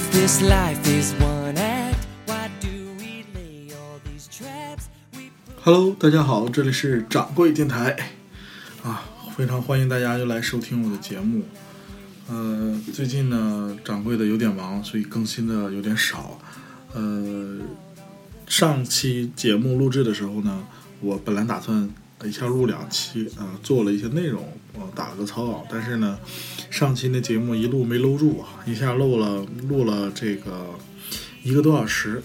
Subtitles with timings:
[0.00, 2.68] If this life is one act, why do
[2.98, 4.88] we lay all these traps?
[5.12, 5.30] We
[5.62, 7.94] Hello，大家好，这里是掌柜电台
[8.82, 9.04] 啊，
[9.36, 11.42] 非常欢迎大家又来收听我的节目。
[12.28, 16.40] 呃，最近呢，掌柜的有点忙，所以更新的有点少。
[16.94, 17.58] 呃，
[18.46, 20.66] 上期节目录制的时候呢，
[21.00, 21.90] 我本来打算
[22.24, 24.50] 一下录两期，啊、做了一些内容，
[24.94, 26.18] 打了个草稿，但是呢，
[26.70, 30.66] 上期那节目一录没搂住啊，一下漏了，录了这个
[31.42, 32.22] 一个多小时。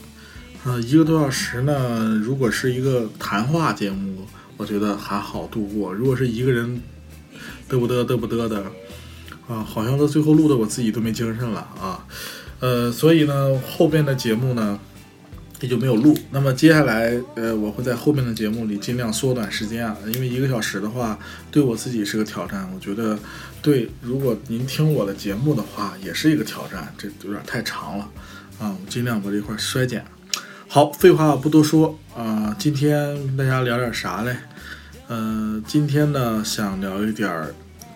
[0.64, 4.26] 呃，一个多小时呢，如果是一个谈话节目，
[4.58, 5.94] 我觉得还好度过。
[5.94, 6.82] 如果是一个人
[7.70, 8.66] 嘚不嘚嘚不嘚的，
[9.48, 12.06] 啊，好像到最后录的我自己都没精神了啊。
[12.62, 14.80] 呃，所以呢，后边的节目呢
[15.66, 16.16] 也就没有录。
[16.30, 21.18] 那么接下来，呃，我会在后面的节目里尽量缩短时间啊，因为一个小时的话，
[21.50, 22.70] 对我自己是个挑战。
[22.74, 23.18] 我觉得，
[23.64, 28.08] 对，如果您听我的节目的话，也是一个挑战，这有点太长了
[28.60, 28.78] 啊。
[28.80, 30.06] 我尽量把这块衰减。
[30.68, 34.36] 好，废话不多说啊、今天跟大家聊点啥嘞？
[35.08, 37.46] 呃，今天呢想聊一点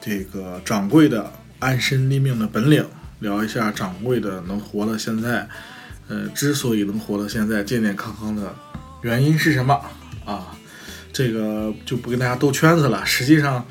[0.01, 2.85] 这个掌柜的安身立命的本领，
[3.19, 5.47] 聊一下掌柜的能活到现在，
[6.09, 8.53] 呃，之所以能活到现在健健康康的
[9.03, 9.79] 原因是什么
[10.25, 10.47] 啊？
[11.13, 13.05] 这个就不跟大家兜圈子了。
[13.05, 13.65] 实际上，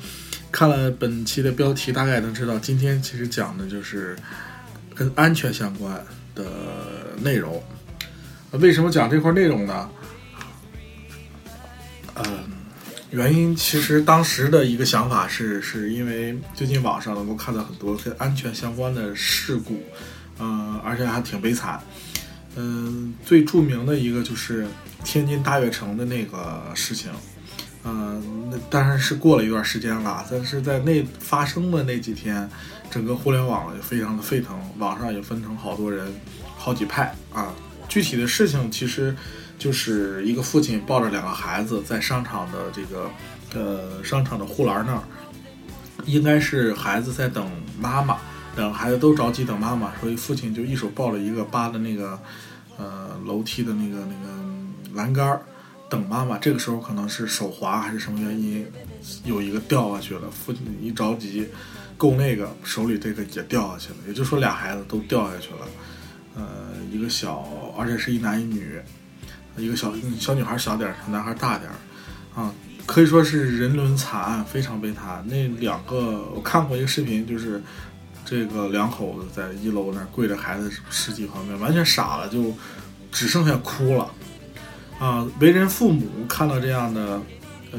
[0.51, 4.15] 看了本期的标题，大概能知道今天其实讲的就是
[4.95, 6.45] 跟安全相关的
[7.21, 7.61] 内容。
[8.53, 9.89] 为什么讲这块内容呢？
[12.15, 12.43] 嗯，
[13.11, 19.83] 原因其实当时的一个想法是，是因为最近网上能够看到很多跟安全相关的事故，
[20.39, 21.81] 嗯、而且还挺悲惨。
[22.61, 24.67] 嗯、最著名的一个就是
[25.05, 27.09] 天津大悦城的那个事情，
[27.85, 32.49] 嗯、那当然是过了一段时间了，但是在那发生的那几天，
[32.91, 36.13] 整个互联网也非常的沸腾，网上也分成好多人，
[36.57, 37.53] 好几派啊。
[37.87, 39.15] 具体的事情其实
[39.57, 43.09] 就是一个父亲抱着两个孩子在商场的这个
[43.53, 45.01] 呃商场的护栏那儿，
[46.05, 47.49] 应该是孩子在等
[47.79, 48.17] 妈妈，
[48.57, 52.19] 两个孩子都着急等妈妈，所以父亲就一手抱了一个扒的那个
[52.79, 55.41] 呃楼梯的那个那个栏杆儿
[55.87, 56.39] 等妈妈。
[56.39, 58.65] 这个时候可能是手滑还是什么原因，
[59.25, 61.47] 有一个掉下去了，父亲一着急
[61.97, 65.67] 够那个手里这个也掉下去了，也就是说俩孩子都掉下去了。
[66.35, 66.45] 呃，
[66.91, 67.45] 一个小，
[67.77, 68.79] 而且是一男一女，
[69.57, 71.75] 一个小小女孩小点儿，小男孩大点儿，
[72.41, 72.53] 啊，
[72.85, 75.25] 可以说是人伦惨案，非常悲惨。
[75.27, 77.61] 那两个我看过一个视频，就是
[78.29, 82.53] 这个两口子在一楼那跪着孩子尸体旁边，完全傻了，就
[83.11, 84.11] 只剩下哭了。
[84.99, 87.19] 啊，为人父母看到这样的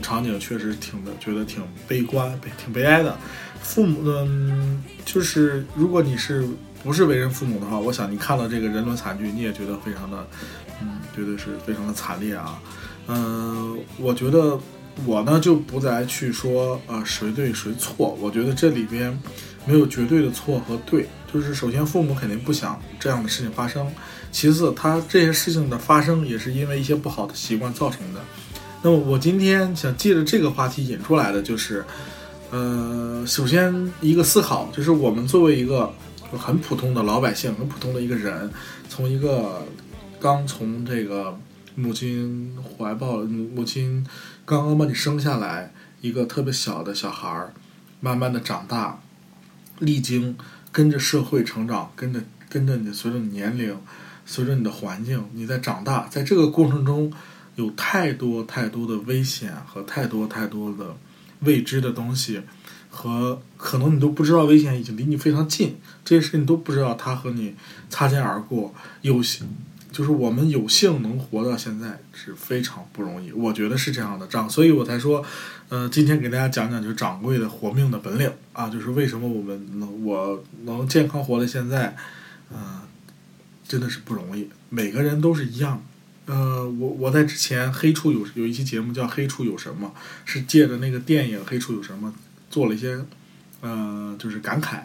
[0.02, 3.16] 场景，确实挺的，觉得挺悲观、挺悲哀的。
[3.62, 6.44] 父母，嗯，就是如果你是
[6.82, 10.26] 不是为人父母的话，我想你看到这个人伦惨剧，你也觉得非常的，
[10.82, 12.60] 嗯，绝对是非常的惨烈啊。
[13.06, 14.58] 嗯、我觉得
[15.04, 19.16] 我呢就不再去说呃谁对谁错，我觉得这里边
[19.66, 23.87] 没有绝对的错和对，就是首先父母肯定不想这样的事情发生，
[24.32, 28.21] 其次他这些事情的发生也是因为一些不好的习惯造成的。
[28.82, 31.84] 那么我今天想借着这个话题引出来的就是，
[32.50, 35.92] 呃，首先一个思考就是我们作为一个
[36.32, 38.50] 很普通的老百姓，很普通的一个人，
[38.88, 39.66] 从一个
[40.19, 41.38] 刚从这个
[41.75, 44.06] 母亲怀抱，母亲
[44.47, 47.53] 刚刚把你生下来，一个特别小的小孩儿，
[48.00, 49.00] 慢慢的长大，
[49.80, 50.36] 历经
[50.70, 53.76] 跟着社会成长，跟着跟着你随着年龄，
[54.24, 57.12] 随着你的环境，你在长大，在这个过程中，
[57.56, 60.96] 有太多太多的危险和太多太多的
[61.41, 62.41] 未知的东西，
[62.88, 67.54] 和可能你都不知道危险已经离你非常近，这些事情都不知道它和你
[67.88, 69.44] 擦肩而过，有些
[69.92, 75.24] 就是我们有幸能活到现在是非常不容易，我觉得是这样的，长，所以我才说，
[75.68, 81.97] 呃，今天给大家讲讲就是掌柜的活命的本领啊，就是为什么我们能我能健康活到现在，
[82.50, 82.82] 呃，
[83.66, 85.84] 真的是不容易，每个人都是一样。
[86.26, 89.92] 呃，我我在之前黑处有有一期节目叫《黑处有什么》，
[90.24, 92.09] 是借着那个电影《黑处有什么》
[92.48, 93.04] 做了一些，
[93.60, 94.82] 呃，就是感慨。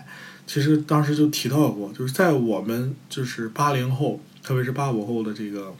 [0.47, 5.73] 其实当时就提到过，就是在我们就是八零后，特别是八五后的这个，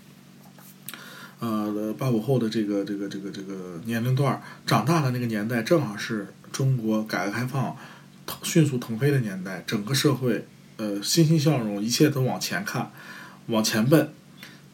[1.39, 7.77] 呃，八五后的这个这个这个这个年龄段儿长大的那个年代，正好是中国改革开放
[8.25, 10.47] 腾迅速腾飞的年代，整个社会
[10.77, 12.91] 呃欣欣向荣，一切都往前看，
[13.45, 14.09] 往前奔。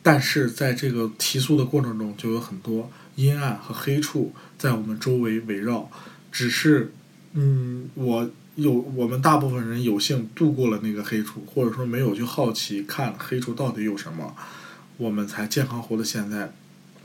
[0.02, 5.92] 但是在这个提速的过程中，就有很多阴暗和黑处在我们周围围绕。
[6.32, 6.94] 只是，
[7.34, 14.36] 嗯，我有我们大部分人有幸度过了那个黑处，或者说没有去好奇看黑处到底有什么，
[14.98, 16.54] 我们才健康活到现在。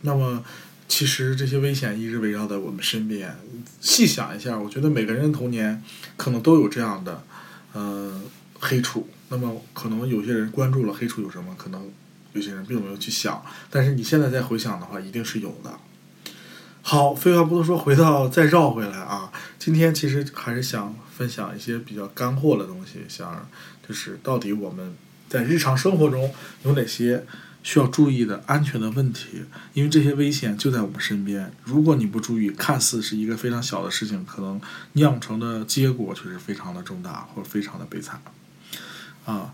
[0.03, 0.45] 那么，
[0.89, 3.37] 其实这些危险一直围绕在我们身边。
[3.81, 5.83] 细想一下，我觉得每个人童年
[6.17, 7.23] 可能都有这样的，
[7.73, 8.21] 呃，
[8.59, 9.09] 黑处。
[9.29, 11.91] 那么，可能有些人关注了黑处有什么，可能
[12.33, 13.43] 有些人并没有去想。
[13.71, 15.73] 但是你现在再回想的话，一定是有的。
[16.83, 19.33] 好，废话不多说，回到再绕回来啊。
[19.59, 23.49] 今天其实还是想分享一些比较干货的东西，想
[23.87, 24.95] 就是到底我们
[25.29, 26.33] 在日常生活中
[26.65, 27.25] 有哪些
[27.63, 29.43] 需要注意的安全的问题，
[29.73, 31.53] 因为这些危险就在我们身边。
[31.65, 34.61] 如果你不注意，看似是一个非常小的事情，可能
[34.93, 38.23] 酿成的结果却是非常的重大或者非常的悲惨。
[39.25, 39.53] 啊，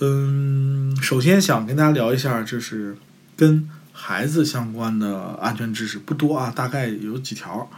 [0.00, 2.96] 嗯，首先想跟大家聊一下，就是
[3.36, 7.70] 跟孩子相关的安全知识不多啊，大概有几条，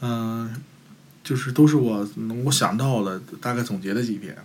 [0.00, 0.52] 嗯，
[1.22, 4.36] 就是都是我能够想到的，大概总结的几点。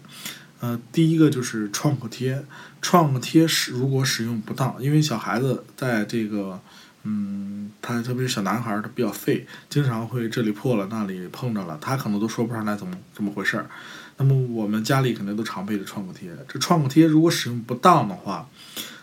[0.59, 2.43] 呃，第一个就是创可贴，
[2.81, 6.59] 创可贴使如果使用不当，因为小孩子在这个，
[7.03, 13.69] 嗯，他特别是小男孩儿，他比较废，经常会这里破了那里碰着了，他可能都说不上来怎么怎么回事儿。
[14.17, 18.47] 那么我们家里肯定都常备着创可贴，这创可贴如果使用不当的话，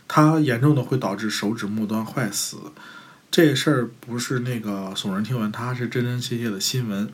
[0.08, 2.56] 它严重的会导致手指末端坏死。
[3.30, 7.08] 这事儿不是那个耸人听闻，它是真真切切的新闻。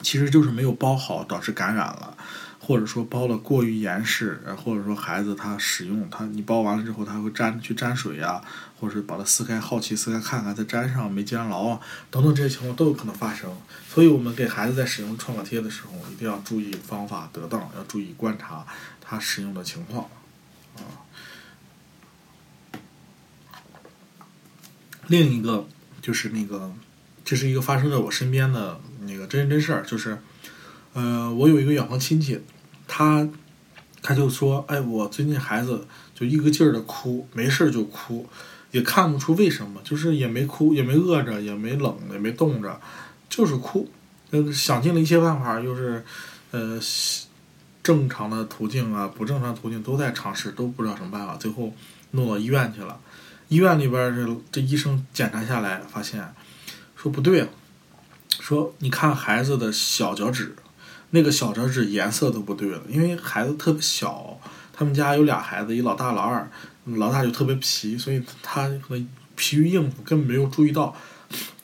[0.00, 2.16] 其实就是没有包好，导致感染了，
[2.60, 8.40] 或者说包的过于严实，或者说孩子他使用他，你包完了之后他会沾去沾水呀，
[8.78, 11.80] 或者是把它撕开，好奇撕开看看再粘上没粘牢啊，
[12.10, 13.50] 等等这些情况都有可能发生。
[13.88, 18.64] 所以我们给孩子在使用创可贴的时候，一定要注意方法得当，要注意观察
[19.00, 20.08] 他使用的情况
[20.76, 21.02] 啊。
[25.08, 25.66] 另一个
[26.02, 26.70] 就是那个，
[27.24, 30.18] 这是一个发生在我身边的那个真人真事儿，就是，
[30.92, 32.40] 呃，我有一个远房亲戚，
[32.86, 33.28] 他
[34.02, 38.28] 他就说，哎，我最近孩子就一个劲儿的哭，没事儿就哭，
[38.70, 42.80] 也看不出为什么，就是也没哭，也没饿着，也没冷，也没冻着，
[43.28, 43.88] 就是哭，
[44.30, 46.04] 呃，想尽了一切办法，又是，
[46.50, 46.80] 呃，
[47.82, 51.72] 正常的途径啊，不正常途径都在尝试，都不知道什么办法，最后
[52.10, 52.98] 弄到医院去了。
[53.48, 56.22] 医院里边这这医生检查下来，发现
[56.94, 57.48] 说不对啊，
[58.28, 60.54] 说你看孩子的小脚趾，
[61.10, 64.40] 那个小脚趾颜色都不对了，因为孩子特别小，
[64.72, 66.50] 他们家有俩孩子，一老大老二，
[66.84, 70.96] 老大就特别皮，所以他可能疲于应付，根本没有注意到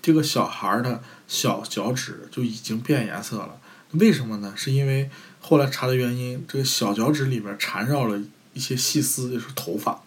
[0.03, 3.57] 这个小孩儿的小脚趾就已经变颜色了。
[3.93, 4.53] 为什么呢？
[4.57, 5.09] 是因为
[5.41, 8.21] 后来查的原因，这个小脚趾里边缠绕了
[8.53, 10.03] 一些细丝，就是头发，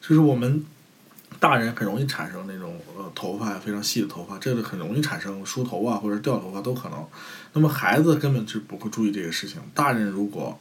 [0.00, 0.64] 就是我们。
[1.42, 7.04] 大人很容易产生那种呃头发非常细的头发，这个很容易产生梳头啊或者掉头发都可能。
[7.52, 10.56] 那么孩子根本就不会注意这个事情，大人如果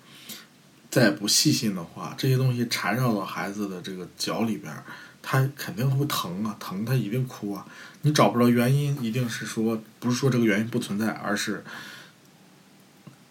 [0.90, 4.74] 再不细心的话，这些东西缠绕到孩子的这个脚里边，
[5.22, 7.64] 他肯定会疼啊，疼他一定哭啊。
[8.02, 11.64] 你找不着原因，一定是说不是说这个原因不存在，而是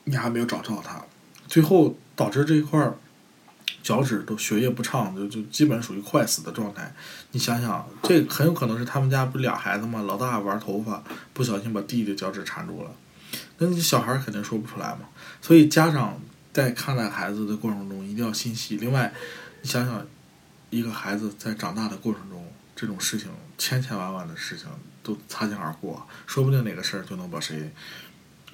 [0.04, 1.02] 你还没有找着它，
[1.48, 2.94] 最后导致这一块儿。
[3.82, 6.92] 脚趾都血液不畅，就就基本属于坏死的状态。
[7.32, 10.02] 你想想，这很有可能是他们家不俩孩子吗？
[10.02, 12.90] 老大玩头发，不小心把弟弟脚趾缠住了。
[13.58, 15.00] 那你小孩肯定说不出来嘛。
[15.40, 16.20] 所以家长
[16.52, 18.76] 在看待孩子的过程中一定要心细。
[18.76, 19.12] 另外，
[19.62, 20.06] 你想想，
[20.70, 24.66] 一个孩子在长大的过程中，这种事情千千万万的事情
[25.02, 27.72] 都擦肩而过，说不定哪个事儿就能把谁，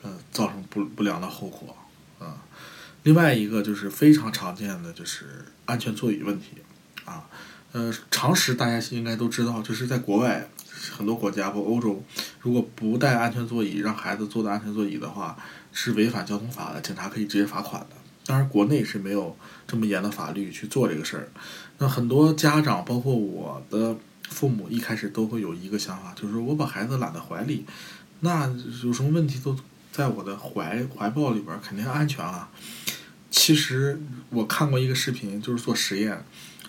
[0.02, 1.76] 呃，造成不不良的后果，
[2.18, 2.36] 啊。
[3.06, 5.26] 另外一个就是非常常见的，就是
[5.64, 6.56] 安全座椅问题，
[7.04, 7.24] 啊，
[7.70, 10.48] 呃，常识大家应该都知道，就是在国外
[10.90, 12.02] 很多国家或欧洲，
[12.40, 15.38] 如果不带安全座椅让孩子坐的安全座椅的话，
[15.70, 17.96] 是违反交通法的，警察可以直接罚款的。
[18.26, 19.36] 当然，国内是没有
[19.68, 21.28] 这么严的法律去做这个事儿。
[21.78, 23.96] 那很多家长，包括我的
[24.28, 27.64] 父母，一开始都会有一个想法，就是我把孩子揽在怀里，
[28.18, 29.56] 那有什么问题都
[29.92, 32.48] 在我的怀怀抱里边，肯定安全啊。
[33.30, 36.24] 其实我看过一个视频，就是做实验，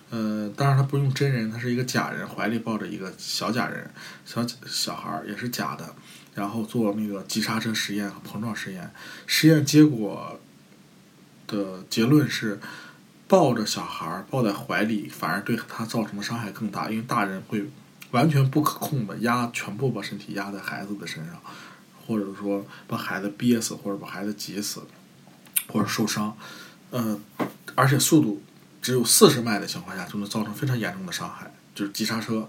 [0.10, 3.90] 呃，当然他不用真人，他是一个假人，怀里抱着一个小假人，
[4.26, 5.96] 小小孩儿也是假的，
[6.36, 8.92] 然后做那个急刹车实验和碰撞实验，
[9.26, 10.40] 实验结果
[11.48, 12.60] 的结论是，
[13.28, 17.70] 抱着小孩儿抱在怀里，反而对他造成的伤害更大，因为大人会
[18.12, 21.42] 完全不可控的压，全部把身体压在孩子的身上，
[22.06, 24.82] 或者说把孩子憋死，或者把孩子挤死。
[25.68, 26.38] 或者受伤，
[26.92, 27.20] 呃，
[27.76, 28.42] 而且速度
[28.82, 32.48] 只有四十迈的情况下，就能造成非常严重的伤害，就是急刹车。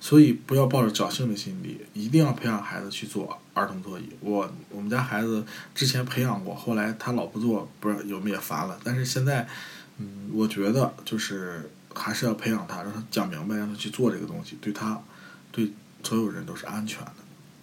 [0.00, 4.08] 所以不要抱着侥幸的心理，一定要培养孩子去坐儿童座椅。
[4.20, 8.78] 我我们家孩子之前培养过，后来他老不坐，不知道有没有烦了。
[8.84, 9.48] 但是现在，
[9.96, 15.02] 嗯，我觉得就是还是要培养他，让他讲明白，让他去做这个东西，对他，
[15.50, 15.72] 对
[16.04, 17.00] 所有人都是安全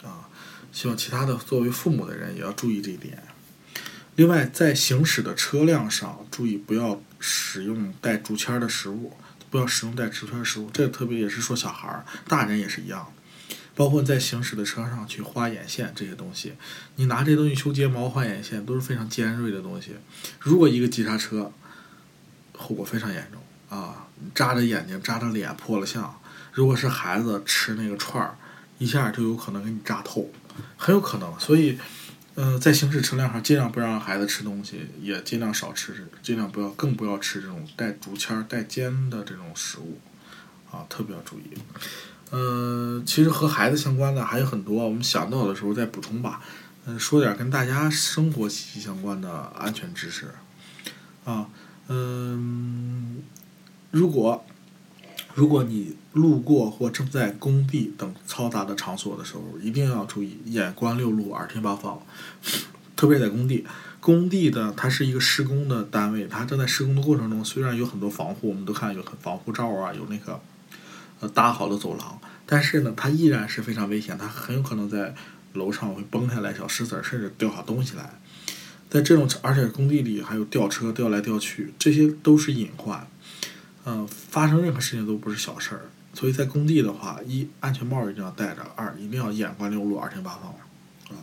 [0.02, 0.28] 的啊。
[0.74, 3.18] 希望其他的作为父母的人也要注意这一点。
[4.16, 9.14] 另外，在行驶的车辆上，注意不要使用带竹签的食物。
[9.52, 13.08] 不要使用带竹签的食物，这特别也是说小孩儿，大人也是一样。
[13.74, 16.54] 包括在行驶的车上去画眼线这些东西，
[16.98, 19.92] 你拿这东西修睫毛、画眼线都是非常尖锐的东西。
[20.40, 21.54] 如果一个急刹车，
[22.54, 24.08] 后果非常严重啊！
[24.34, 26.14] 扎着眼睛、扎着脸、破了相。
[26.52, 28.36] 如果是孩子吃那个串儿，
[28.78, 30.30] 一下就有可能给你扎透，
[30.76, 31.40] 很有可能。
[31.40, 31.78] 所以。
[32.36, 40.00] 嗯，在行驶车辆上尽量不让孩子吃东西，也尽量少吃，尽量不要，更不要吃这种带竹签带尖的这种食物，
[40.70, 41.44] 啊，特别要注意。
[42.32, 46.42] 嗯，其实和孩子相关的还有很多，我们想到的时候再补充吧。
[46.86, 50.30] 嗯，说点跟大家生活息息相关的安全知识。
[51.24, 51.48] 啊，
[51.88, 53.24] 嗯，
[53.92, 54.46] 如果。
[55.36, 62.02] 如果你路过或正在工地等嘈杂的场所的时候，一定要注意眼观六路，耳听八方。
[62.96, 63.66] 特别在工地，
[64.00, 70.40] 工地的它是一个施工的单位，它正在施工的过程中，虽然有很多防护，我们都看有防护罩啊，有那个
[71.20, 75.14] 呃搭好的走廊，但是呢，它依然是非常危险，它很有可能在
[75.52, 78.10] 楼上会崩下来小石子，甚至掉下东西来。
[78.90, 83.06] 在这种而且工地里还有吊车吊来吊去，这些都是隐患。
[83.86, 85.82] 嗯，发生任何事情都不是小事儿，
[86.14, 90.52] 所以在工地的话，一安全帽一定要戴着，二一定要眼观六路，耳听八方，
[91.16, 91.22] 啊。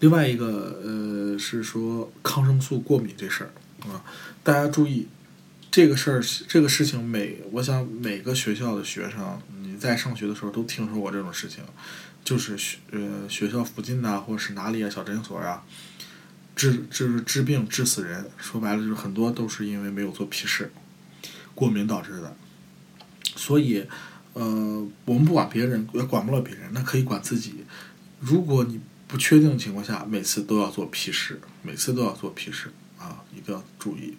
[0.00, 3.50] 另外一个呃是说抗生素过敏这事儿
[3.88, 4.04] 啊，
[4.42, 5.08] 大家注意
[5.70, 11.64] 这个事儿，这个事情每我想每个学校的学生你在上学的时候都听说过这种事情，
[12.22, 15.62] 就是学呃学校附近呐，或者是哪里啊小诊所啊，
[16.54, 20.70] 治治治病治死人，说白了就是很多都是因为没有做皮试。
[21.60, 22.34] 过敏导致的，
[23.36, 23.86] 所以，
[24.32, 24.42] 呃，
[25.04, 27.66] 我们不管别人，也管不了别人，那可以管自己。
[28.18, 34.16] 如果你不确定的情况下，每次都要做皮试，每次都要做皮试啊，一定要注意。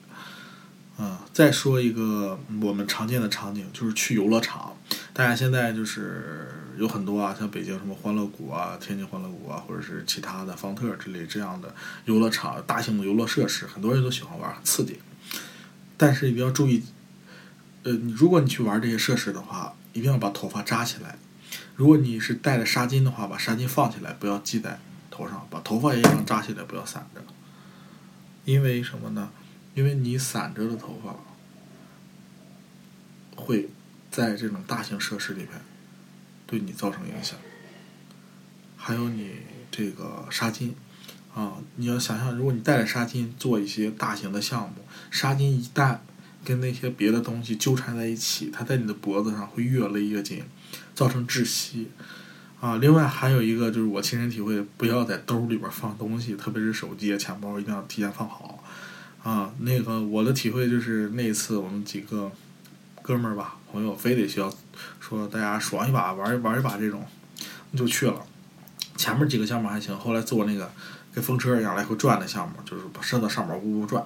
[0.97, 4.77] 啊，再说一个我们常见的场景，就是去游乐场。
[5.13, 11.73] 大家现在就是有很多啊，像北京什么欢乐谷啊、天津欢乐谷啊，或者是其他的方特之类这样的
[12.05, 14.99] 游乐场，大型的游乐设施，很多人都喜欢玩，刺激。
[15.97, 16.83] 但是一定要注意。
[17.83, 21.17] 呃，如果你去玩这些设施的话，一定要把头发扎起来。
[21.75, 27.21] 如果你是戴着纱巾的话，把纱巾放起来，不要系在头上，把头发也一样扎起来，不要散着。
[28.45, 29.31] 因为什么呢？
[29.73, 31.15] 因为你散着的头发
[33.41, 33.69] 会
[34.11, 35.49] 在这种大型设施里面
[36.45, 37.37] 对你造成影响。
[38.75, 39.31] 还有你
[39.71, 40.73] 这个纱巾
[41.33, 45.99] 啊，你要想象，如果你带着纱巾做一些大型的项目，纱巾一旦
[46.43, 50.43] 跟那些别的东西纠缠在一起，它在你的脖子上会越勒越紧，
[50.95, 51.89] 造成窒息。
[52.59, 58.63] 啊，另外还有一个就是我亲身体会，不要在兜里边放东西，特别是手机啊、钱包，一定要提前放好。
[59.23, 62.31] 啊，那个我的体会就是那次我们几个
[63.01, 64.53] 哥们儿吧，朋友非得需要
[64.99, 67.03] 说大家爽一把，玩一玩一把这种，
[67.75, 68.23] 就去了。
[68.95, 70.71] 前面几个项目还行，后来做那个
[71.11, 74.05] 跟风车一样来回转的项目，就是把身子上面呜呜转。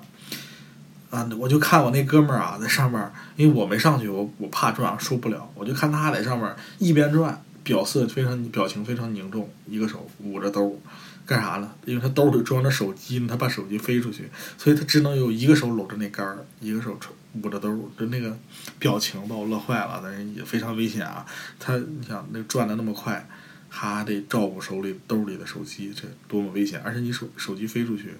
[1.10, 1.30] 啊！
[1.38, 10.80] 我就看我那哥们儿啊，在上面，因为我没上去，我我怕转受不了，我就看他在上面一边转，表色非常表情非常凝重，一个手捂着兜，
[11.26, 11.72] 干啥呢？
[11.86, 16.98] 因为他兜里装着手机呢，他把手机飞出去，所以他只能有一个手搂着那杆儿，一个手
[17.42, 18.38] 捂着兜，就那个
[18.80, 20.02] 表情把我乐坏了。
[20.04, 21.26] 但是也非常危险啊！
[21.60, 23.28] 他你想那转的那么快，
[23.70, 26.82] 还得照顾手里兜里的手机，这多么危险！
[26.84, 28.14] 而且你手手机飞出去，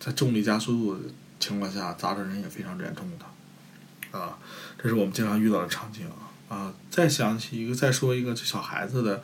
[0.00, 1.00] 它重力加速度。
[1.40, 4.36] 情况下砸着人也非常严重的，啊，
[4.76, 6.06] 这是我们经常遇到的场景
[6.48, 6.74] 啊。
[6.90, 9.22] 再想起一个，再说一个，小孩子的，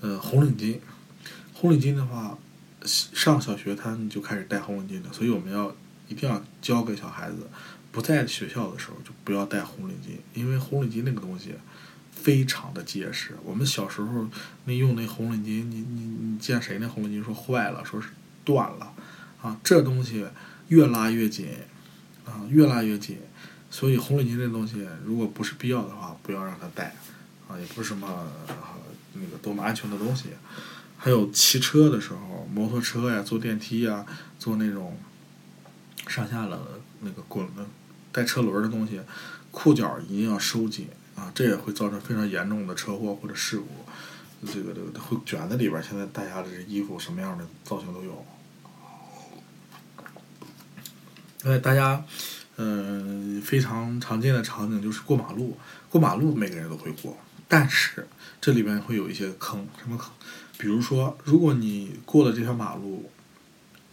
[0.00, 0.78] 呃，红领巾。
[1.52, 2.36] 红领巾的话，
[2.84, 5.74] 上小学他们就开始戴红领巾的，所以我们要
[6.08, 7.48] 一定要教给小孩子，
[7.92, 11.54] 不在学校的时候就不要戴红领巾，因为红领巾那个东西
[12.10, 13.36] 非常的结实。
[13.44, 14.26] 我们小时候
[14.64, 18.08] 那用那红领巾，你你你见谁那红领巾说坏了，说是
[18.44, 18.92] 断了，
[19.40, 20.26] 啊，这东西。
[20.68, 21.48] 越拉越紧，
[22.24, 23.18] 啊，越拉越紧，
[23.70, 26.94] 所以红领巾这东西，如果不是必要的话，不要让他戴，
[27.48, 28.26] 啊，也不是什么
[29.12, 30.30] 那个多么安全的东西。
[30.96, 34.06] 还有骑车的时候，摩托车呀，坐电梯呀，
[34.38, 34.96] 坐那种
[36.08, 36.66] 上下了
[37.00, 37.66] 那个滚的
[38.10, 39.00] 带车轮的东西，
[39.50, 43.66] 裤脚一定要收紧，啊，这也会造成非常严重的车祸或者事故。
[44.46, 45.82] 这个这个会卷在里边。
[45.82, 48.24] 现在大家的衣服什么样的造型都有。
[51.44, 52.02] 因为大家，
[52.56, 55.56] 嗯、非常常见的场景就是过马路，
[55.90, 58.06] 过马路每个人都会过，但是
[58.40, 60.10] 这里边会有一些坑，什么坑？
[60.56, 63.10] 比如说，如果你过了这条马路，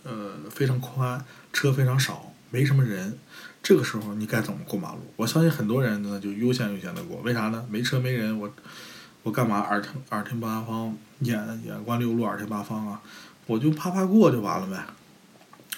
[0.03, 3.17] 呃，非常宽，车非常少，没什么人，
[3.61, 4.99] 这个时候你该怎么过马路？
[5.17, 7.65] 我相信很多人呢就悠闲悠闲的过，为啥呢？
[7.69, 8.49] 没车没人，我
[9.23, 13.01] 我干嘛耳听耳听八方，眼眼观六路，耳听八方啊？
[13.47, 14.85] 我就啪啪过就完了呗。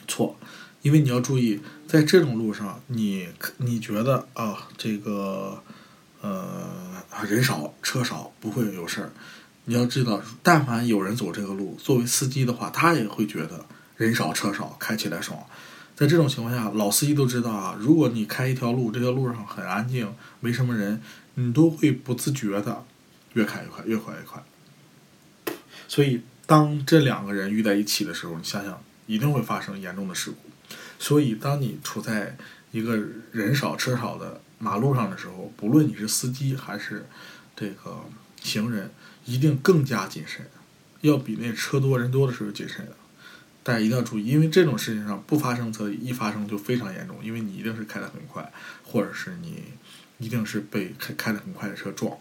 [0.07, 0.35] 错，
[0.83, 5.63] 因为你要注意，在这种路上，你你觉得啊，这个
[6.21, 6.69] 呃
[7.27, 9.11] 人少车少不会有事儿。
[9.65, 15.39] 你要知道，但凡有人走这个路，作为司机的话，他也会觉得人少车少，开起来爽。
[15.95, 21.01] 在这种情况下，老司机都知道啊，如果你开一条路，这条路上很安静，没什么人，
[21.35, 22.83] 你都会不自觉的
[23.33, 24.43] 越开越快，越快越快。
[25.87, 30.37] 所以，当这两个人遇在一起的时候，你想想，一定会发生严重的事故。
[30.99, 32.37] 所以，当你处在
[32.71, 32.97] 一个
[33.31, 37.05] 人少车少的马路上的时候，不论你是司机还是
[37.55, 38.05] 这个
[38.41, 38.89] 行人，
[39.25, 40.49] 一定更加谨慎，
[41.01, 42.87] 要比那车多人多的时候谨慎。
[43.61, 48.51] 大家一定要注意，因为这种事情上不发生则已，一发生就非常严重，因为你一定是开得很快，
[48.83, 49.63] 或者是你
[50.17, 52.17] 一定是被开开得很快的车撞。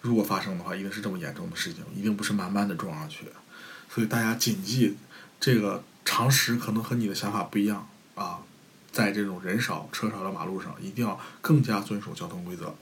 [0.00, 3.26] 如果发生的话，一定是这么严重的事情，一定不是慢慢的撞上去。
[3.88, 4.96] 所以大家谨记，
[5.38, 8.38] 这个常识可能和你的想法不一样啊，
[8.90, 12.74] 在这种人少车少的马路上，一定要更加遵守交通规则。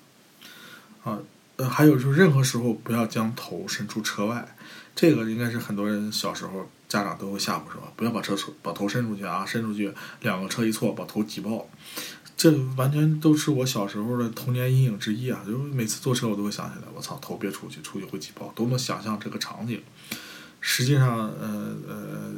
[1.05, 1.19] 啊，
[1.57, 4.57] 呃，还有就是任何时候不要将头伸出车外，
[4.95, 7.93] 这个应该是很多人小时候家长都会吓唬是吧？
[7.97, 11.67] 不要把车把头伸出去啊，伸出去两个车一错，把头挤爆。
[12.37, 15.43] 这完全都是我小时候的童年阴影之一啊！
[15.45, 19.83] 就是每次坐车我都会想起来，我操，头别出去，出去会挤爆，都能想象这个场景。
[20.59, 22.33] 实际上，呃呃，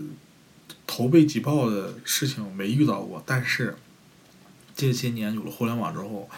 [0.87, 3.77] 头被挤爆的事情没遇到过，但是
[4.75, 6.29] 这些年有了互联网之后，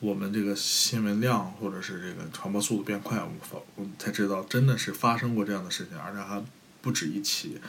[0.00, 6.42] 我们这个新闻量或者是这个传播速度变快，我们发我们才知道真的是发生过这样的事情，而且还
[6.80, 7.60] 不止一起。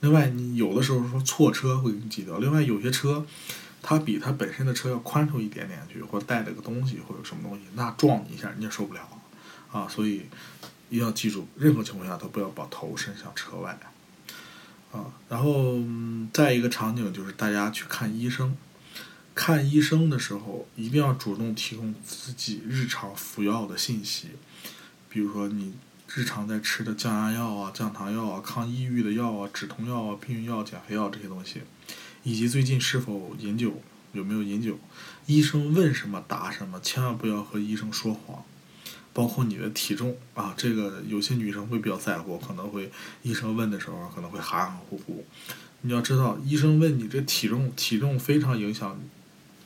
[0.00, 3.26] 另外，你有的时候说错车会给你挤掉，另外有些车。
[3.82, 9.00] 它比它本身的车要宽出一点点去，或带了个东西，或者什么东西，那撞你一下，你也受不了
[9.72, 9.88] 啊！
[9.88, 10.26] 所以
[10.90, 13.78] 一定要记住，任何情况下都不要把头伸向车外
[14.92, 15.06] 啊。
[15.28, 15.78] 然后、
[16.32, 18.56] 再一个场景就是大家去看医生，
[19.34, 24.28] 看医生的时候一定要主动提供自己日常服药的信息，
[25.08, 25.74] 比如说你
[26.12, 31.62] 日常在吃的降压药啊、降糖药啊、抗抑郁的药啊、止痛药啊、避孕药、减肥药这些东西。
[32.22, 33.80] 以及最近是否饮酒，
[34.12, 34.78] 有没有饮酒，
[35.24, 38.44] 医生问什么答什么，千万不要和医生说谎。
[39.12, 42.90] 包括你的体重啊，这个有些女生会比较在乎，可能会
[43.22, 45.24] 医生问的时候可能会含含糊糊。
[45.82, 48.98] 你要知道，医生问你这体重，体重非常影响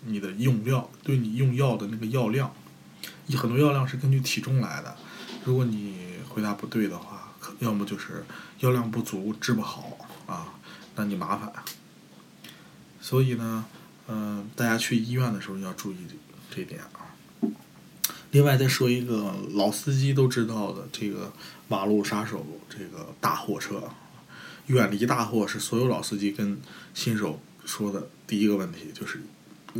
[0.07, 2.55] 你的用药，对你用药的那个药量，
[3.37, 4.97] 很多药量是根据体重来的。
[5.45, 8.25] 如果你回答不对的话，要么就是
[8.61, 10.55] 药量不足治不好啊，
[10.95, 11.53] 那你麻烦。
[13.01, 13.65] 所以呢，
[14.09, 15.97] 嗯、大家去医院的时候要注意
[16.51, 17.04] 这一点啊。
[18.35, 21.33] 另外再说一个老司机都知道的这个
[21.69, 23.81] 马路杀手，这个大货车，
[24.67, 26.61] 远离大货是所有老司机跟
[26.95, 29.23] 新手说的第一个问题，就是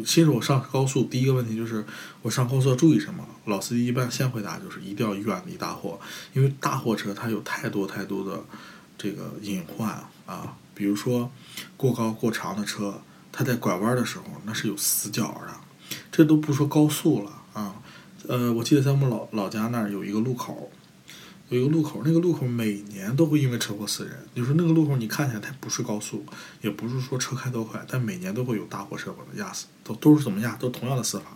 [0.05, 1.85] 新手上高速第一个问题就是
[2.23, 3.27] 我上高速要注意什么？
[3.47, 5.99] 老司机一般先回答就是一定要远离大货，
[6.33, 8.41] 因为大货车它有太多太多的
[8.97, 9.91] 这个隐患
[10.27, 11.29] 啊，比如说
[11.77, 17.41] 过高过长的车，它在拐弯的时候那是有死角的，这都不说高速了。
[18.29, 20.71] 呃，我记得在我们老老家那儿有一个路口，
[21.51, 24.15] 有一个路口，那个路口每年都会因为车祸死人。
[24.35, 26.25] 就是那个路口，你看起来它不是高速，
[26.63, 30.57] 也不是说车开多快，但每年都会有大货车把它压死，都都是怎么压？
[30.57, 31.27] 都同样的死法。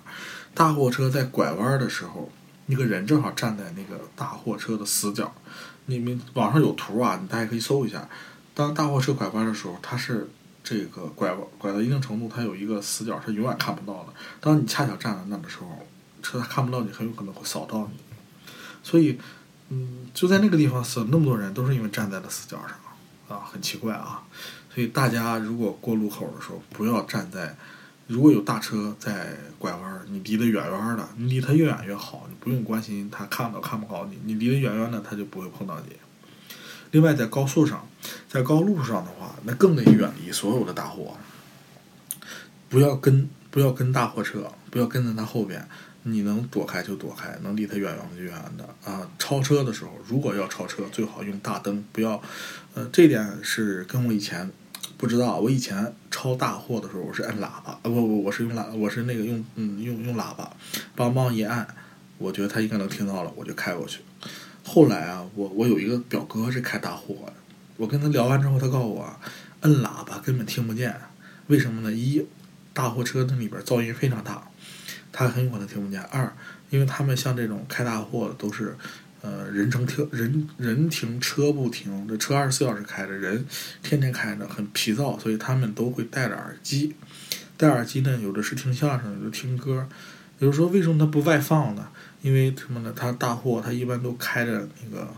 [0.55, 2.33] 大货车在拐弯的时候，
[2.67, 5.35] 那个人正好站在那个大货车的死角。
[5.87, 8.09] 你们网上有图啊，你大家可以搜一下。
[8.55, 10.29] 当大货车拐弯的时候，它是
[10.65, 14.13] 这个拐弯拐到一定程度，它有一个死角，是永远看不到的。
[14.41, 15.87] 当你恰巧站在那的时候，
[16.23, 17.99] 车看不到你，很有可能会扫到你。
[18.83, 19.19] 所以，
[19.69, 24.23] 嗯，就在那个地方死了那么多人，都是因为站在了死角上啊，很奇怪啊。
[24.75, 27.57] 所以大家如果过路口的时候，不要站在，
[28.07, 35.97] 如果有大车在拐弯，你离得远远的，你离它越远越好，你不用关心它看到看不到你，你离得远远的，它就不会碰到你。
[36.93, 37.87] 另外，在高速上，
[38.29, 41.19] 在高路上的话，那更得远离所有的大货，
[42.71, 45.69] 不要跟不要跟大货车，不要跟在它后边。
[46.11, 49.09] 你能躲开就躲开，能离他远远的远远的啊。
[49.19, 52.21] 超车的时候，如果要超车，最好用大灯，不要，
[52.75, 54.51] 呃，这点是跟我以前
[54.97, 55.39] 不知道。
[55.39, 60.51] 我以前超大货的时候，我是摁喇叭，啊不不，我是用喇，我是那个用嗯用用喇叭，
[60.97, 61.67] 梆梆一按，
[62.19, 64.01] 我觉得他应该能听到了，我就开过去。
[64.65, 67.33] 后来啊，我我有一个表哥是开大货的，
[67.77, 69.21] 我跟他聊完之后，他告诉我，
[69.61, 70.95] 摁喇叭根本听不见，
[71.47, 71.93] 为什么呢？
[71.93, 72.25] 一
[72.73, 74.49] 大货车那里边噪音非常大。
[75.13, 76.01] 他很有可能听不见。
[76.03, 76.33] 二，
[76.71, 78.77] 因为他们像这种开大货的都是，
[79.21, 83.45] 呃，人乘车人人停车不停，这车二十四小时开着，人
[83.83, 86.95] 天天开着，很疲躁，所以他们都会戴着耳机。
[87.57, 89.89] 戴耳机呢，有的是听相声，有的听歌。
[90.39, 91.89] 有人说为什么他不外放呢？
[92.23, 92.93] 因为什么呢？
[92.95, 95.09] 他大货他一般都开着那个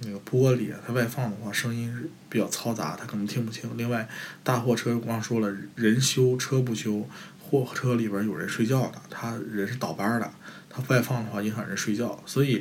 [0.00, 1.92] 那个玻璃，他外放的话声音
[2.28, 3.68] 比较嘈杂，他可能听不清。
[3.76, 4.08] 另外，
[4.44, 7.08] 大货车光说了，人修车不修。
[7.48, 10.28] 货车里边有人睡觉的，他人是倒班的，
[10.68, 12.60] 他外放的话影响人睡觉，所以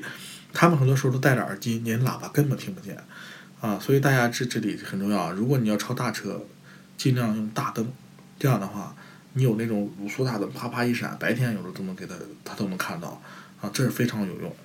[0.54, 2.96] 他们很多时候都戴着耳机，连喇叭根本听不见
[3.60, 3.80] 啊。
[3.82, 6.46] 所以大家这这里很重要，如果你要超大车，
[6.98, 7.92] 尽量用大灯，
[8.38, 8.96] 这样的话，
[9.34, 13.20] 你有那种卤素大灯，啪啪一闪，白天有时候都能给他，他都能看到
[13.60, 14.56] 啊，这是非常有用。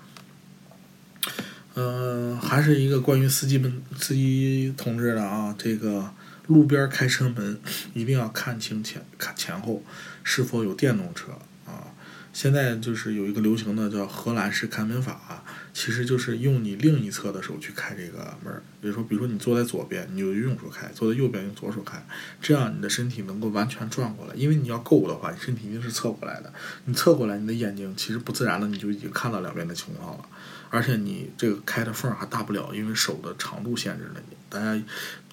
[1.74, 6.12] 嗯，还是一个关于司机们、司机同志的啊，这个。
[6.46, 7.60] 路边开车门
[7.94, 9.80] 一定要看清前看前后
[10.22, 11.32] 是否有电动车
[11.66, 11.92] 啊！
[12.32, 15.42] 现在就是有一个流行的叫荷兰式开门法，
[15.74, 18.62] 其实就是用你另一侧的手去开这个门。
[18.80, 22.00] 比如说，比如说你坐在左边，你就用手开；坐在右边用左手开，
[22.40, 24.34] 这样你的身体能够完全转过来。
[24.34, 26.52] 因为你要够的话，你身体一定是侧过来的。
[26.84, 30.24] 你侧过来，你的眼睛其实不自然的你就已经看到两边的情况了，
[30.68, 34.36] 而且你这个开的缝还大不了，因为手的长度限制了你。
[34.48, 34.80] 大家。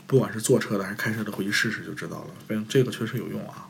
[0.08, 2.28] 不管是坐车的还是开车的，回去试试就知道了。
[2.48, 3.68] 反正这个确实有用啊。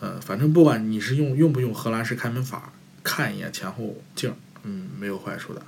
[0.00, 5.60] 呃，反正不管你是用用不用荷兰式开门法，看一眼前后镜，嗯，没有坏处的。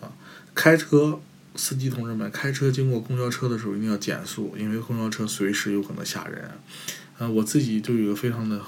[0.00, 0.12] 啊，
[0.54, 1.20] 开车
[1.56, 6.50] 司机同志们，开车经过公交车的时候一定要减速，因为公交车随时有可能吓人。
[7.18, 8.58] 嗯，我自己就有一个非常的，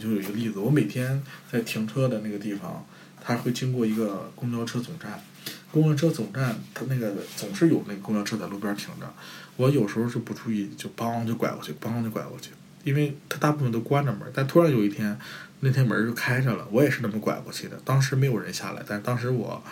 [0.00, 2.84] 就有一个例子，我每天在停车的那个地方，
[3.20, 5.22] 它会经过一个公交车总站。
[5.70, 9.14] 公交车总站，它那个总是有那个公交车在路边停着。
[9.56, 12.50] 我有时候是不注意，就梆就拐过去，梆就拐过去，
[12.84, 14.22] 因为它大部分都关着门。
[14.34, 15.18] 但突然有一天，
[15.60, 17.80] 那天门就开着了，我也是那么拐过去的。
[17.84, 19.62] 当时没有人下来，但是当时我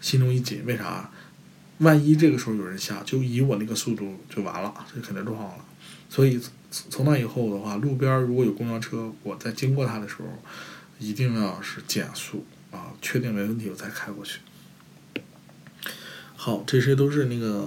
[0.00, 1.10] 心中一紧，为啥？
[1.78, 5.64] 万一这个时候有人下，就以我那个速度就完了，这肯定撞了。
[6.10, 10.24] 所以从那以后的话，路边如果有公交车，我在经过它的时候，
[10.98, 14.40] 一定要是减速啊，确定没问题我再开过去。
[16.40, 17.66] 好，这些都是那个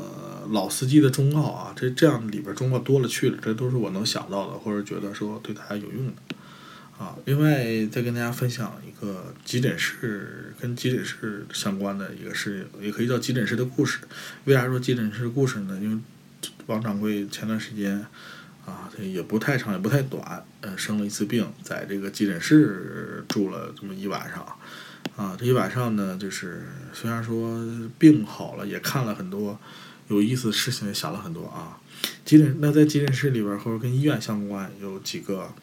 [0.49, 6.35] 老司机的忠告啊，这这样里边忠告多了去了，这都是我能想到的，或者觉得说对大家有用的
[6.97, 7.17] 啊。
[7.25, 13.99] 另外，再跟大家分享一个急诊室跟急诊室相关的一个事，也可以叫急诊室的故事。
[14.45, 15.77] 为啥说急诊室故事呢？
[15.81, 16.01] 因为
[16.67, 17.97] 王掌柜前段时间
[18.65, 24.47] 啊，这也不太长也不太短，呃，生了一次病，在这个急诊室住了这么一晚上。
[25.17, 27.63] 啊，这一晚上呢，就是虽然说
[27.99, 29.59] 病好了，也看了很多
[30.07, 31.77] 有意思的事情，也想了很多啊。
[32.25, 35.53] 急诊那在急诊室里边或者跟医院相关有几个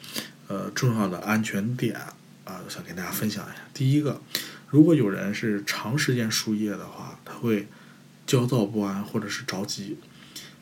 [0.46, 1.96] 呃重要的安全点
[2.44, 3.62] 啊，想跟大家分享一下。
[3.74, 4.20] 第一个，
[4.68, 7.66] 如果有人是长时间输液的话，他会
[8.26, 9.96] 焦躁不安或者是着急。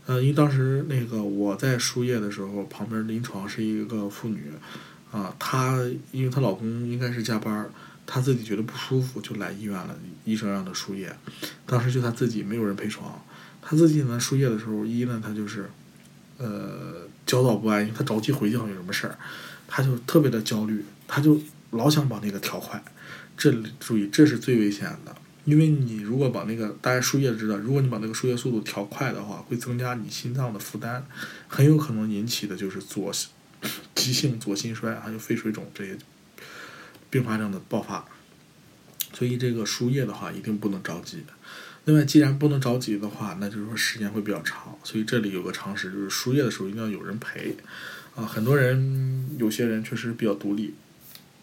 [0.07, 4.53] 呃，因为当时那个我在输液的时候，旁边临床是一个妇女
[5.11, 7.69] 啊，她因为她老公应该是加班。
[8.07, 9.95] 他自己觉得不舒服，就来医院了。
[10.25, 11.15] 医生让他输液，
[11.67, 13.21] 当时就他自己没有人陪床。
[13.61, 15.69] 他自己呢输液的时候，一呢他就是，
[16.39, 19.19] 呃焦躁不安，因为他着急回去好像有什么事儿，
[19.67, 21.41] 他就特别的焦虑，他就
[21.73, 22.83] 老想把那个调快。
[23.37, 25.15] 这里注意，这是最危险的，
[25.45, 31.05] 因为你如果把那个大家输液知道，如果你把那个输液速度调快的话，会增加你心脏的负担，
[31.49, 33.13] 很有可能引起的就是左
[33.95, 35.99] 急性左心衰，还有肺水肿这些。
[37.11, 38.05] 并发症的爆发，
[39.13, 41.25] 所以这个输液的话一定不能着急。
[41.85, 44.77] 另外，既然不能着急的话，那就是说时间会比较长。
[44.83, 47.57] 所以这里有个常识，就是输液的时候一定要有人陪。
[48.17, 50.75] 啊，很多人有些人确实比较独立，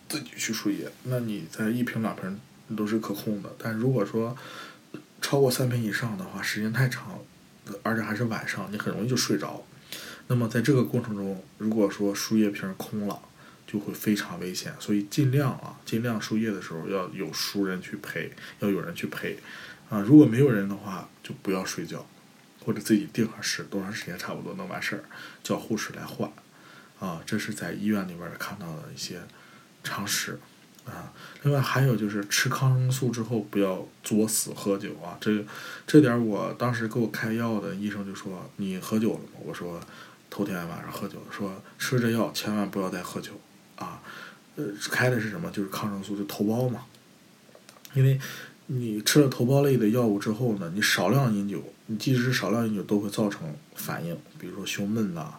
[0.10, 0.92] 自己去输液。
[1.04, 2.40] 那你在一瓶两瓶
[2.76, 4.36] 都是可控的，但如果说
[5.22, 7.20] 超过三瓶以上的话，时间太长，
[7.82, 9.66] 而且还是晚上，你很容易就睡着。
[10.28, 13.18] 那么在这个过程中，如果说输液瓶空了，
[13.74, 19.36] 就会非常危险，所以尽量啊，尽量输液的时候要有熟人去陪，要有人去陪，
[19.90, 22.06] 啊，如果没有人的话，就不要睡觉，
[22.64, 25.04] 或者自己定好时多长时间差不多能完事儿，
[25.42, 26.32] 叫护士来换，
[27.00, 29.20] 啊，这是在医院里边儿看到的一些
[29.84, 30.40] 常识，
[30.86, 31.12] 啊。
[31.42, 35.44] 另外还有就是吃抗生素之后不要作死喝酒啊，这
[35.88, 39.40] 这点我当时给我开药的医生就说你喝酒了吗？
[39.44, 39.82] 我说
[40.30, 43.32] 头天晚上喝酒，说吃这药千万不要再喝酒。
[43.76, 44.02] 啊。
[44.56, 45.50] 呃，开的是什么？
[45.52, 46.86] 就是抗生素，就头孢嘛。
[47.94, 48.20] 因为
[48.68, 55.34] 你吃了头孢类的药物之后呢，你少量饮酒，你即使是少量饮酒都会造成反应，比如说胸闷呐、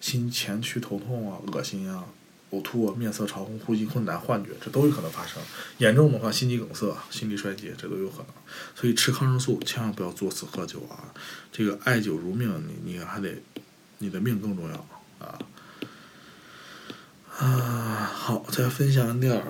[0.00, 2.04] 心前区头痛啊、恶心啊。
[2.50, 5.38] 呕吐啊、面色潮红、呼吸困难、幻觉，这都有可能发生。
[5.76, 8.26] 严重的话，心肌梗塞、心力衰竭，这都有可能。
[8.74, 11.12] 所以吃抗生素千万不要作死喝酒啊！
[11.52, 13.34] 这个爱酒如命，你你还得，
[13.98, 14.76] 你的命更重要
[15.18, 15.38] 啊！
[17.38, 19.44] 啊，好，再分享点儿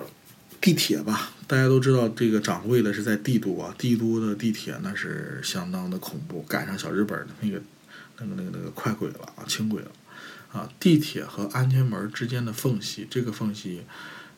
[0.61, 1.31] 地铁吧。
[1.47, 7.59] 大家都知道，这个掌柜的是在帝都啊，帝都的地铁那是相当的恐怖，赶上小日本的那个
[8.19, 9.91] 那个那个那个快轨了啊，轻轨了。
[10.51, 13.81] 啊，地铁和安全门之间的缝隙，这个缝隙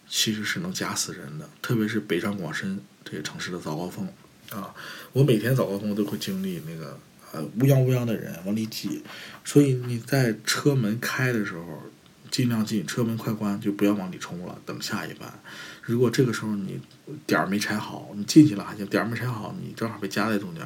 [0.08, 4.08] 其实是能夹死人的，特别是北上广深这些城市的早高峰。
[4.52, 4.74] 啊，
[5.12, 6.98] 我每天早高峰都会经历那个
[7.34, 9.02] 呃乌泱乌泱的人往里挤，
[9.44, 11.84] 所以你在车门开的时候
[12.32, 15.32] 尽量进，车门快关就不要往里冲了，等下一班。
[15.84, 16.80] 如果这个时候你
[17.28, 20.64] 点儿没拆好，你进去了还行，点儿没拆好，你正好被夹在中间。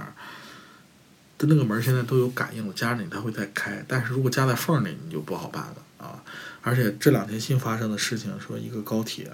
[1.37, 3.83] 它那个门现在都有感应了，夹着你它会再开。
[3.89, 6.23] 但是如果夹在缝里，你就不好办了啊！
[6.61, 9.29] 而且这两天新发生的事情，说一个高铁，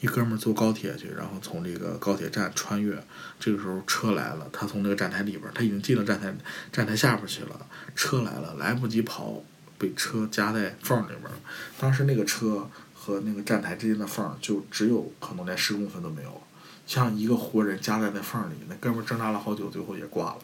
[0.00, 3.02] 一哥们儿坐高铁去，然后从这个高铁站穿越，
[3.40, 6.34] 这个时候车来了，他从那个站台里边，他已经进了站台，
[6.70, 9.42] 站台下边去了，车来了，来不及跑，
[9.78, 11.30] 被车夹在缝里边。
[11.78, 16.42] 当时那个车和那个站台之间的缝就只有可能连十公分都没有，
[16.86, 20.38] 像一个活人夹在那缝里，那哥们挣扎了好久，最后也挂了。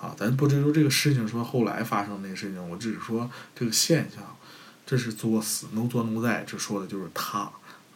[0.00, 4.36] 啊，咱不追究这个事情，说后来发生那个事情，我只是说这个现象，
[4.84, 7.48] 这是作死能作能在，这说的就是他，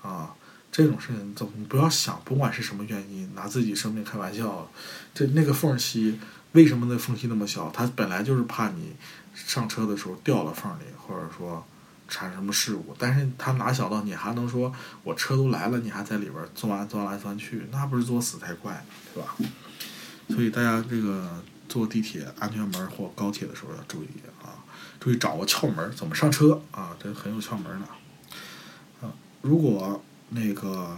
[0.02, 0.32] 啊，
[0.70, 4.70] 这种事情怎么不要想，不管是什么原因，拿自己生命开玩笑，
[5.12, 6.20] 这那个缝隙
[6.52, 7.68] 为什么那缝隙那么小？
[7.70, 8.92] 他本来就是怕你
[9.37, 11.64] 上车的时候掉了缝里，或者说
[12.09, 14.72] 产生什么事故，但是他哪想到你还能说
[15.05, 19.37] 我车都来了，你还在里边钻钻来钻去，那不是作死才怪，对吧？
[20.35, 21.42] 所以大家这个。
[21.68, 24.07] 坐地铁安全门或高铁的时候要注意
[24.40, 24.55] 啊，
[25.01, 29.05] 注意掌握窍门怎么上车啊，这很有窍门的。
[29.05, 30.96] 啊，如果那个，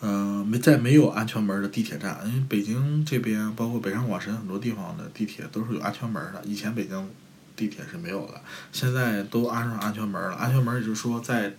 [0.00, 7.10] 呃，没在没有安全门的地铁站，因为北京这边包括北上广深很多地方的地铁都是有安全门的，以前北京
[7.54, 8.40] 地铁是没有的，
[8.72, 10.34] 现在都安上安全门了。
[10.34, 11.54] 安全门也就是说，在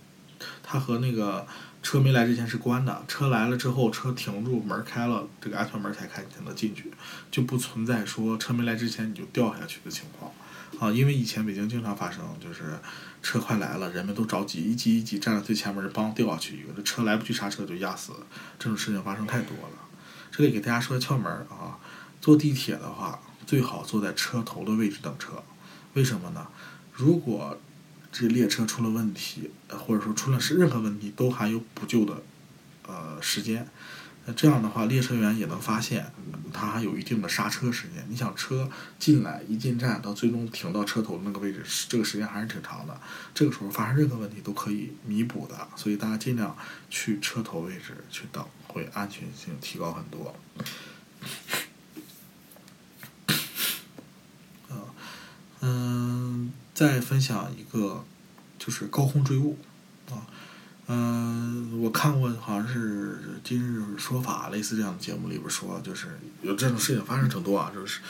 [0.62, 1.46] 它和那个。
[1.84, 6.92] 车没来之前是关的，车来了之后，车停住，门开了，这个安全门才开，才能进去，
[7.28, 10.30] 就不存在说车没来之前你就掉下去的情况，
[10.78, 12.78] 啊，因为以前北京经常发生，就是
[13.22, 18.12] 车快来了，人们都着急，一挤一挤，站在最前面，帮掉下去，有的车来不及刹车就压死，
[18.58, 19.78] 这种事情发生太多了。
[20.30, 21.78] 这里给大家说个窍门啊，
[22.20, 25.42] 坐地铁的话，最好坐在车头的位置等车，
[25.94, 26.48] 为什么呢？
[26.92, 27.58] 如果
[28.10, 32.22] 这列车出了问题，或者说出了是任何问题，都还有补救的，
[32.86, 33.68] 呃，时间。
[34.24, 36.12] 那这样的话，列车员也能发现，
[36.52, 38.04] 它还有一定的刹车时间。
[38.08, 43.00] 你想，车进来一进站到最终停到车头那个位置，这个时间还是挺长的。
[43.34, 46.56] 这个时候发生任何问题都可以弥补的，所以大家尽量
[46.88, 50.34] 去车头位置去等，会安全性提高很多。
[55.60, 56.52] 嗯。
[56.74, 58.04] 再分享一个，
[58.58, 59.56] 就是高空坠物，
[60.10, 60.26] 啊，
[60.88, 61.31] 嗯，
[61.92, 63.12] 看过，好像是
[63.44, 66.08] 《今日说法》类似这样的节目里边说，就是
[66.40, 68.00] 有这种事情发生挺多啊，就是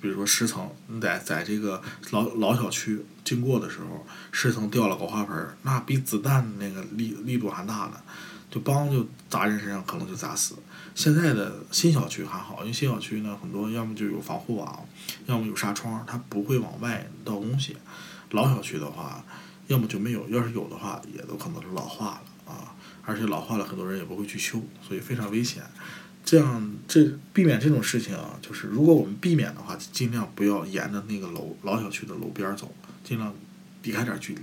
[0.00, 8.00] 比如说十层，你在在这个老老小区经过的时候，十层掉了个花盆，那比子弹那个力力度还大呢，
[8.50, 10.54] 就梆就砸人身上，可能就砸死。
[10.94, 14.86] 现在的新小区还好，因为新小区呢，很多要么就有防护网，
[15.26, 17.76] 要么有纱窗，它不会往外倒东西。
[18.30, 19.22] 老小区的话，
[19.66, 22.22] 要么就没有，要是有的话，也都可能是老化了。
[23.06, 25.62] 而且老化了，很多人也不会去修，所以非常危险。
[26.24, 33.32] 这样，这避免这种事情啊，就是如果我们避免的话，尽量不要沿着那个楼老小区的楼边走，尽量
[33.80, 34.42] 避开点距离。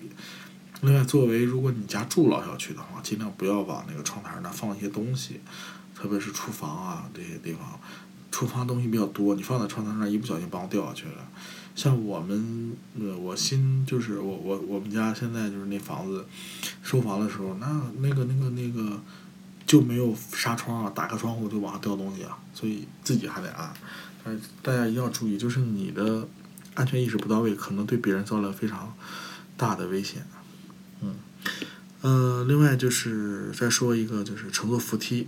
[0.82, 5.42] 另外，作为如果你家住老小区的话，尽量不要往那个窗台那放一些东西。
[5.96, 7.80] 特别是厨房啊这些地方，
[8.32, 11.30] 厨房东西比较多，你放在窗台上一不小心帮掉下去了。
[11.76, 16.26] 像我们，呃，我新就是我我我们家现在就是那房子
[16.82, 19.02] 收房的时候，那那个那个那个
[19.66, 23.74] 就没有纱窗啊，打开窗户就往上掉东西啊，所以自己还得安。
[24.24, 26.28] 但是大家一定要注意，就是你的
[26.76, 28.96] 安全意识不到位，可能对别人造成非常
[29.58, 30.26] 大的危险。
[31.02, 31.16] 嗯
[32.02, 35.28] 呃，另外就是再说一个，就是乘坐扶梯。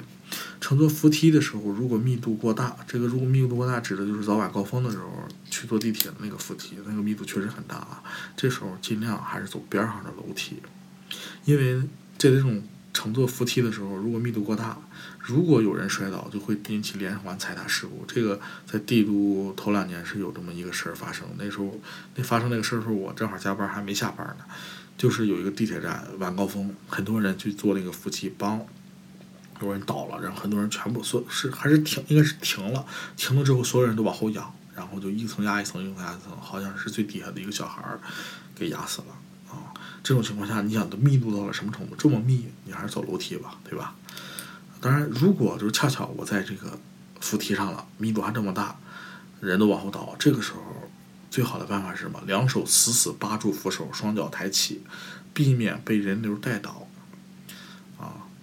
[0.59, 8.01] 乘坐扶梯的时候，如果密度过大，这个如果密度过大，指的就是早晚高峰的时候去坐地铁的那个扶梯，那个密度确实很大啊。
[8.35, 10.57] 这时候尽量还是走边上的楼梯，
[11.45, 11.81] 因为
[12.17, 14.77] 在这种乘坐扶梯的时候，如果密度过大，
[15.19, 18.03] 如果有人摔倒，就会引起连环踩踏事故。
[18.07, 21.79] 这个在帝都头两年是有这么一个事儿发生，那时候
[22.15, 24.45] 那发生那个事儿时候，我正好加班还没下班呢，
[24.97, 28.65] 就是有一个地铁站晚高峰，很多人去坐那个扶梯，帮。
[29.61, 32.85] 有人倒了，然后很多人全部所是还是停，应该是停了。
[33.15, 37.99] 停了之后，所有人都往后仰，然后就一层压一层，一层压一层，好像是最底下的一个小孩儿
[38.53, 39.07] 给压死了
[39.49, 39.73] 啊！
[40.03, 41.95] 这种情况下，你想的密度到了什么程度？
[41.95, 43.95] 这么密，你还是走楼梯吧，对吧？
[44.81, 46.77] 当然，如果就是恰巧我在这个
[47.21, 48.75] 扶梯上了，密度还这么大，
[49.39, 50.59] 人都往后倒，这个时候
[51.31, 52.21] 最好的办法是什么？
[52.27, 54.83] 两手死死扒住扶手，双脚抬起，
[55.33, 56.87] 避免被人流带倒。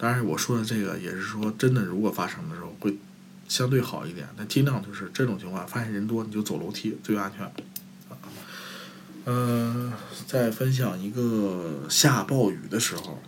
[0.03, 2.99] 当然，我说的这个也是说，真的，如果发生的时候会
[3.47, 7.49] 相对好一点，但尽量就是这种情况，发现人多你就走楼梯最安全。
[9.27, 9.93] 嗯，
[10.27, 13.23] 再分享一个下暴雨的时候，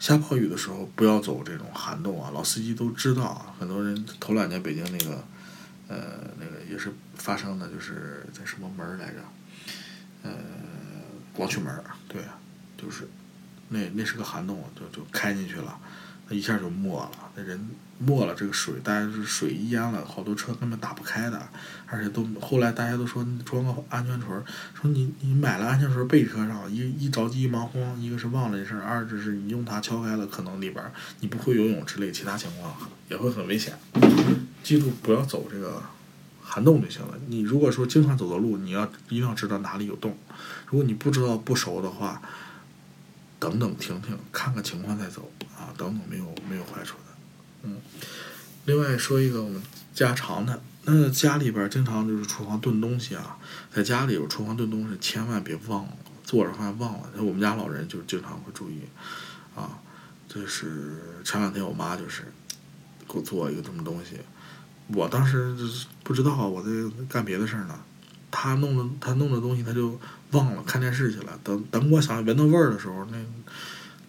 [0.00, 3.54] 下暴雨的时候不要走这种涵洞啊，老司机都知道啊。
[3.56, 5.24] 很多人头两年北京那个，
[5.86, 9.20] 呃，那个也是发生的，就是在什么门来着？
[10.24, 10.32] 呃，
[11.32, 11.72] 光渠门
[12.08, 12.20] 对，
[12.76, 13.08] 就是
[13.68, 15.78] 那那是个涵洞，就就开进去了。
[16.28, 17.58] 那一下就没了，那人
[17.98, 21.48] 没了，这个水，大家是水淹了，好多车根本打不开的，
[21.86, 24.28] 而且都后来大家都说装个安全锤，
[24.74, 30.84] 说你你买了安全锤备车上，一一着急一忙慌，一个是忘了这事儿，二就是你用它敲开了，可能里边
[31.20, 32.76] 你不会游泳之类其他情况
[33.08, 33.72] 也会很危险。
[34.62, 35.82] 记住不要走这个
[36.42, 37.14] 涵洞就行了。
[37.28, 40.14] 你如果说经常走的路，你要一定要知道哪里有洞，
[40.66, 42.20] 如果你不知道不熟的话。
[43.40, 45.74] 等等，停停，看看情况再走啊！
[45.76, 47.14] 等等，没有没有坏处的。
[47.64, 47.76] 嗯，
[48.66, 49.60] 另外说一个我们
[49.92, 53.36] 家常的，那家里边经常就是厨房炖东西啊，
[53.72, 55.92] 在家里有厨房炖东西，千万别忘了
[56.24, 57.10] 做着饭忘了。
[57.16, 58.82] 我们家老人就经常会注意
[59.56, 59.78] 啊，
[60.28, 62.22] 就是前两天我妈就是
[63.08, 64.20] 给我做一个什么东西，
[64.94, 66.70] 我当时就是不知道我在
[67.08, 67.78] 干别的事儿呢。
[68.30, 69.98] 她弄的她弄的东西，她就
[70.32, 71.40] 忘了看电视去了。
[71.42, 73.16] 等等，我想闻到味儿的时候，那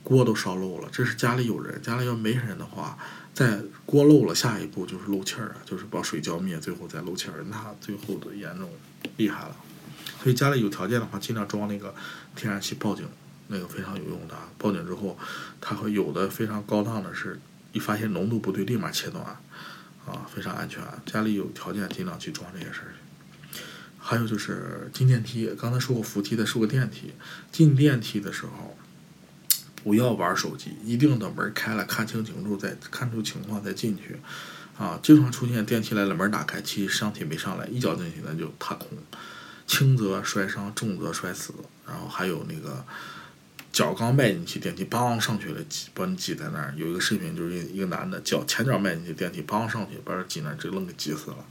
[0.03, 0.89] 锅都烧漏了。
[0.91, 2.97] 这是家里有人，家里要没人的话，
[3.33, 8.69] 在锅漏了，下一步就是漏气儿啊，就是把水浇灭，最后再漏气儿，那最后的严重
[9.17, 9.55] 厉害了。
[10.21, 11.93] 所以家里有条件的话，尽量装那个
[12.35, 13.07] 天然气报警，
[13.47, 14.35] 那个非常有用的。
[14.57, 15.17] 报警之后，
[15.62, 17.39] 它会有的非常高档的是，
[17.71, 19.23] 一发现浓度不对，立马切断，
[20.05, 20.83] 啊，非常安全。
[21.05, 22.93] 家里有条件，尽量去装这些事儿。
[23.97, 27.13] 还有就是进电梯，刚才说过扶梯，的说个电梯。
[27.51, 28.75] 进电梯的时候，
[29.83, 34.17] 不要玩手机，一定等门开了，看清清楚，再看出情况再进去。
[34.77, 38.97] 啊，经常出现电梯来了，门打开，其实上体没上来，一脚进去那就踏空，
[39.67, 41.53] 轻则摔伤，重则摔死。
[41.85, 42.85] 然后还有那个
[43.73, 46.73] 脚刚迈进去，电梯梆上去了，挤把你挤在那儿。
[46.77, 51.45] 有一个视频就是一个男的脚前脚迈进去，电梯梆上去，把人挤那儿，直愣给挤死了。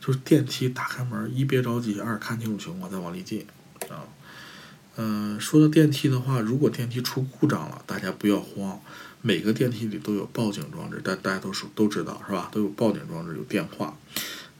[0.00, 3.46] 就是电梯打开门，一别着急，二看清楚情况再往里进，
[3.88, 4.02] 啊，
[4.96, 8.78] 嗯，说到电梯的话，如果电梯出故障了，大家不要慌，
[9.22, 12.50] 每个电梯里都有报警装置，大大家都是都知道是吧？
[12.52, 13.96] 都有报警装置，有电话，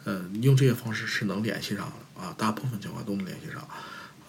[0.04, 3.68] 嗯，用这些方式是能联系上的啊，大部分情况都能联系上，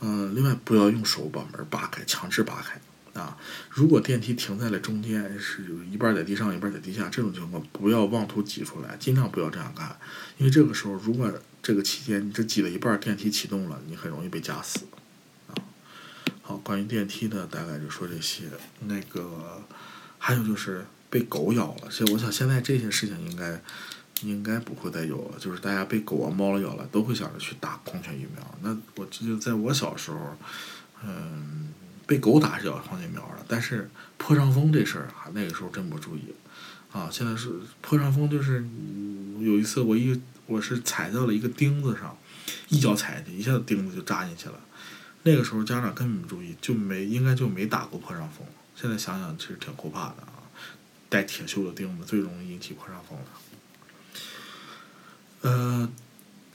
[0.02, 2.80] 嗯，另外不要用手把门扒开，强制扒开。
[3.14, 3.38] 啊，
[3.70, 9.96] 如果电梯停在了中间，是一半在地上，一半在地下，这种情况不要妄图挤出来，尽量不要这样干，
[10.40, 14.80] 因为这个时候，如果这个期间你这挤了一半，电梯启动了，你很容易被夹死。
[16.44, 18.44] 好，关于电梯的大概就说这些。
[18.82, 19.64] 那个
[20.20, 23.60] 还有就是被狗咬了，其实我想现在这些事情应该
[24.22, 28.58] 应该不会再有了，就是大家被狗啊、猫了咬了，都会想着去打狂犬疫苗。
[28.62, 30.38] 那我记得在我小时候，
[31.04, 31.74] 嗯。
[32.06, 36.36] 被狗打是要狂犬疫苗的，但是破伤风这事儿啊，那个时候真不注意，
[36.92, 38.62] 啊，现在是破伤风，就是
[39.40, 42.16] 有一次我一我是踩到了一个钉子上，
[42.68, 44.60] 一脚踩进去，一下子钉子就扎进去了，
[45.24, 48.46] 那个时候家长根本不注意，就没应该就没打过破伤风。
[48.76, 50.48] 现在想想其实挺可怕的啊，
[51.10, 53.26] 带铁锈的钉子最容易引起破伤风了。
[55.42, 55.90] 呃。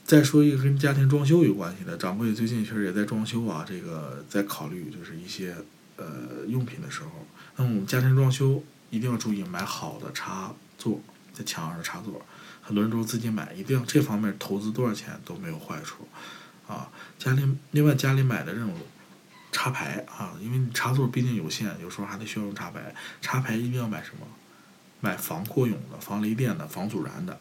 [0.05, 5.55] 再说一个跟家庭装修有关系的，掌柜最近确实也在装修啊，这个在考虑就是一些
[5.97, 7.11] 呃用品的时候，
[7.57, 10.99] 那么我们家庭装修一定要注意买好的插座，
[11.31, 12.25] 在墙上的插座，
[12.63, 16.07] 很多人都自己买，一定要这方面投资多少钱都没有坏处
[16.67, 16.89] 啊。
[17.19, 18.73] 家里另外家里买的这种
[19.51, 22.95] 插排啊，因为你插座毕竟有限，有时候还得需要用插排。
[23.21, 24.25] 插排一定要买什么？
[25.01, 27.39] 买防扩涌的、防雷电的、防阻燃的、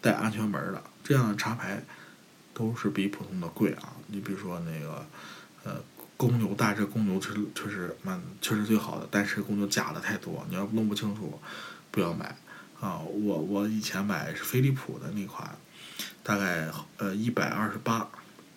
[0.00, 1.82] 带安全门的，这样的插排
[2.52, 3.92] 都是比普通的贵啊。
[4.08, 5.06] 你比如说那个，
[5.64, 5.76] 呃，
[6.16, 11.40] 公牛大致公牛确确实蛮确实最好的，但是公牛假的太多，你要弄不清楚，
[11.90, 12.36] 不要买
[12.80, 12.98] 啊。
[12.98, 15.48] 我我以前买是飞利浦的那款，
[16.22, 18.08] 大概呃一百二十八。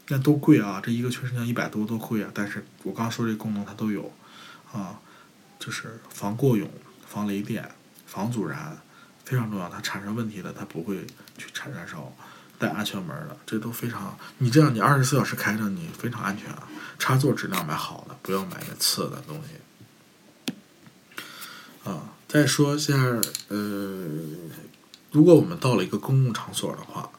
[0.07, 2.29] 那都贵啊，这一个确实像一百多都贵啊。
[2.33, 4.13] 但是我刚说这功能它都有，
[4.71, 4.99] 啊，
[5.57, 6.69] 就是防过涌、
[7.07, 7.67] 防雷电、
[8.05, 8.77] 防阻燃，
[9.23, 9.67] 非常重要。
[9.67, 11.07] 它产生问题了，它不会
[11.39, 12.15] 去产燃烧，
[12.59, 14.15] 带安全门的，这都非常。
[14.37, 16.67] 你这样你二十四小时开着，你非常安全啊。
[16.99, 20.53] 插座质量买好的，不要买那次的东西。
[21.89, 22.93] 啊，再说一下，
[23.47, 24.07] 呃，
[25.11, 27.09] 如果我们到了一个公共场所的话。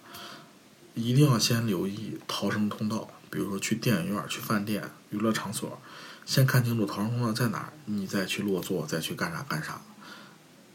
[0.97, 5.79] 一定要先留意逃生通道，比如说去电影院、去饭店、娱乐场所，
[6.25, 9.83] 先看清楚逃生通道在哪儿，你再去落座，再去干啥干啥。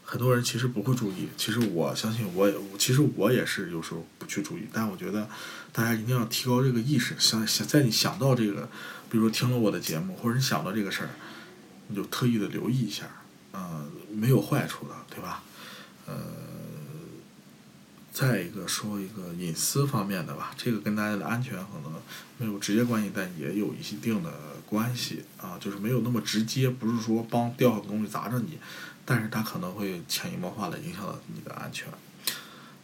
[0.04, 5.28] 很多人其实不会注意，其实我相信我也，其实我也是有时候不去注意，但我觉得
[5.72, 8.68] 大家一定要提高这个意识，想想在你想到这个，
[9.10, 11.10] 比如说听了我的节目，或者你想到这个事儿，
[11.88, 13.06] 你就特意的留意一下，
[13.52, 15.42] 嗯，没有坏处的，对吧？
[16.06, 16.14] 呃。
[18.12, 21.92] 再一个说一个隐私方面的吧，这个跟大家的安全可能
[22.36, 24.30] 没有直接关系，但也有一定的
[24.66, 28.58] 关系啊，就是没有那么直接，不是说帮掉的东西砸着你，
[29.06, 31.88] 但是它可能会潜移默化的影响到你的安全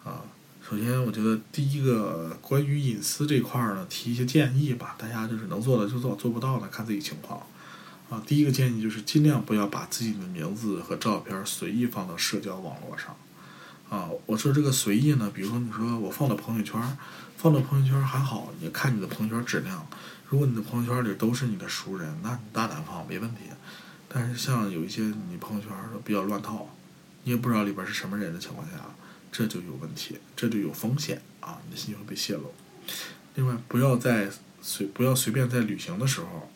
[0.02, 0.24] 啊。
[0.66, 7.42] 首先，我觉得第一个关于隐私这块儿呢，提一些建议吧，大家就是能做的就做，做不到的看自己情况
[8.08, 8.22] 啊。
[8.26, 13.14] 第一个建议就是尽量不要把自己的名字和照片随意放到社交网络上。
[13.90, 16.80] 啊，我说这个随意呢，比如说你说我放到朋友圈，
[17.36, 19.86] 放到朋友圈还好，你看你的朋友圈质量。
[20.28, 23.44] 如果你的朋友圈里都是你的熟人，那你大胆放没问题。
[24.06, 25.70] 但是像有一些你朋友圈
[26.04, 26.68] 比较乱套，
[27.24, 28.72] 你也不知道里边是什么人的情况下，
[29.32, 32.52] 这就有问题，这就有风险啊，你的信息会被泄露。
[33.36, 34.28] 另外，不要在
[34.60, 36.50] 随不要随便在旅行的时候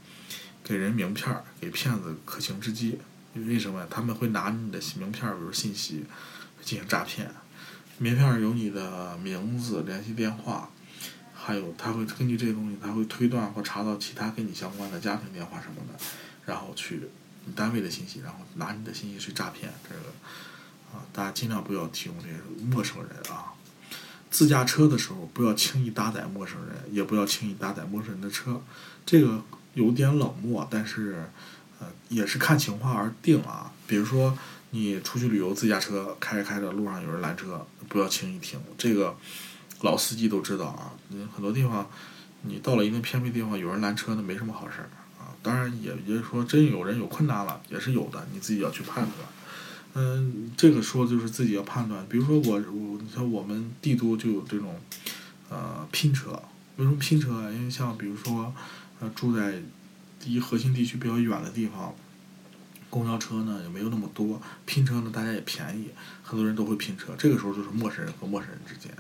[0.63, 2.99] 给人名片，给骗子可乘之机。
[3.35, 3.87] 为什么？
[3.89, 6.05] 他们会拿你的名片，比如信息。
[6.63, 7.29] 进行诈骗，
[7.99, 10.71] 名片有你的名字、联系电话，
[11.35, 16.05] 还有他会根据这些东西，他会推断或查到其他跟你相关的家庭电话什么的，
[16.47, 17.09] 然后去
[17.55, 19.73] 单位的信息，然后拿你的信息去诈骗。
[19.89, 20.11] 这个
[20.93, 22.35] 啊，大家尽量不要提供这些
[22.65, 23.53] 陌生人啊。
[24.31, 28.63] 自驾车的时候不要轻易搭载陌生人，也不要轻易搭载陌生人的车。
[29.05, 29.43] 这个
[29.75, 31.27] 有点冷漠，但是
[31.81, 33.73] 呃也是看情况而定啊。
[33.87, 34.39] 比如说。
[34.75, 38.59] 你出去旅游，自驾车开着开着，路上有人拦车，不要轻易停。
[38.79, 39.15] 这个
[39.83, 40.91] 老司机都知道啊。
[41.09, 41.87] 你很多地方，
[42.41, 44.89] 你到了一定偏僻地方，有人拦车，那没什么好事儿
[45.21, 45.29] 啊。
[45.43, 49.17] 当然，也也就是说，真有人有困难了，也是有的，你自己要去判断。
[49.93, 52.07] 嗯，这个说就是自己要判断。
[52.09, 54.81] 比如说我我，你像我们帝都就有这种
[55.51, 56.31] 呃拼车，
[56.77, 57.51] 为什么拼车啊？
[57.51, 58.55] 因为像比如说
[59.01, 59.61] 呃住在
[60.25, 61.95] 离核心地区比较远的地方。
[62.93, 65.89] 公交车呢也没有那么多，拼车呢大家也便宜，
[66.23, 67.15] 很多人都会拼车。
[67.17, 68.95] 这个时候就是陌生人和陌生人之间，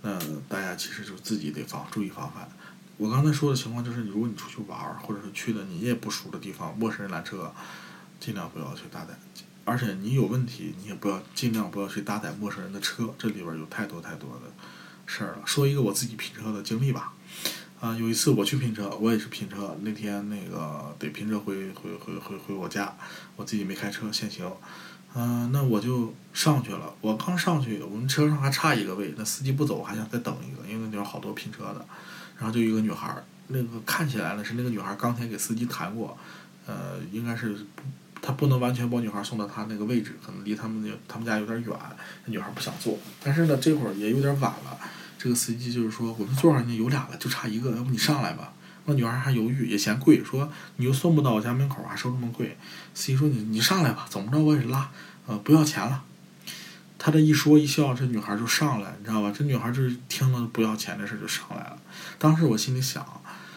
[0.00, 0.18] 那
[0.48, 2.48] 大家其实就自己得防，注意防范。
[2.96, 7.52] 我刚才说的情况就是，如果你出去玩儿，或者是去的你也不熟的地方，陌生人拦车，
[8.18, 9.10] 尽量不要去搭载。
[9.64, 14.52] 而且你有问题，你也不要尽量不要去搭载陌生人的车，这里边有太多太多的
[15.06, 15.42] 事儿了。
[15.44, 17.13] 说一个我自己拼车的经历吧。
[17.84, 19.76] 啊，有一次我去拼车，我也是拼车。
[19.82, 22.90] 那天那个得拼车回回回回回我家，
[23.36, 24.50] 我自己没开车，限行。
[25.14, 26.94] 嗯，那我就上去了。
[27.02, 31.84] 我刚上去，我们车上还差一个位，那司机不走，还想再等一个，因为那地方好多拼车的。
[32.38, 36.16] 然后就一个女孩，那个看起来呢是那个女孩刚才给司机谈过，
[36.64, 37.54] 呃，应该是
[38.22, 41.76] 他不能完全把女孩送到他那个位置，可能离他们那他们家有点远，
[42.24, 42.98] 那女孩不想坐。
[43.22, 44.80] 但是呢，这会儿也有点晚了。
[45.24, 48.52] 这个司机就是说，我们座上呢有俩了，就差一个，要不你上来吧。
[48.84, 52.58] 那女孩还犹豫，也嫌贵，说你又送不到我家门口，还收这么贵。
[52.92, 54.90] 司机说你你上来吧，怎么着我也拉，
[55.26, 56.04] 呃不要钱了。
[56.98, 59.32] 他这一说一笑，这女孩就上来，你知道吧？
[59.34, 61.78] 这女孩就是听了不要钱的事就上来了。
[62.18, 63.02] 当时我心里想，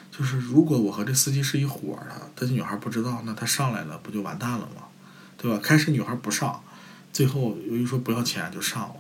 [0.10, 4.84] 就是如果我和这司机是一伙的，这女孩不知道，那她上来了不就完蛋了吗？
[5.38, 5.60] 对吧？
[5.62, 6.64] 开始女孩不上，
[7.12, 8.96] 最后由于说不要钱就上了。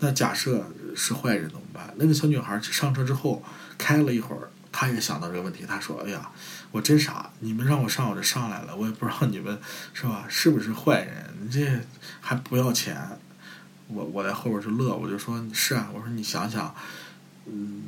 [0.00, 1.94] 那假设是坏人怎么办？
[1.96, 3.42] 那个小女孩上车之后
[3.78, 5.64] 开了一会儿，她也想到这个问题。
[5.66, 6.30] 她说：“哎呀，
[6.70, 7.30] 我真傻！
[7.40, 8.76] 你们让我上，我就上来了。
[8.76, 9.58] 我也不知道你们
[9.92, 10.26] 是吧？
[10.28, 11.32] 是不是坏人？
[11.40, 11.80] 你这
[12.20, 12.96] 还不要钱？
[13.86, 15.88] 我我在后边就乐，我就说是啊。
[15.94, 16.74] 我说你想想，
[17.46, 17.82] 嗯，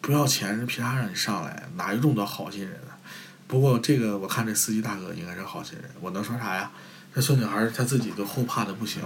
[0.00, 1.68] 不要钱，人凭啥让你上来？
[1.76, 2.98] 哪有这么多好心人啊？
[3.46, 6.70] 不过这个我看这司机大哥应该是好心人，我能说啥呀？
[7.14, 9.02] 那小女孩儿她自己都后怕的不行，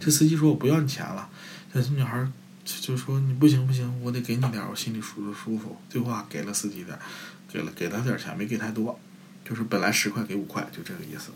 [0.00, 1.28] 这司机说我不要你钱了，
[1.72, 2.30] 那小女孩儿
[2.64, 5.76] 就就说你不行不行，我得给你点儿，我心里舒舒舒服。
[5.88, 7.00] 最后啊给了司机点儿，
[7.52, 8.98] 给了给他点儿钱，没给太多，
[9.44, 11.32] 就是本来十块给五块，就这个意思。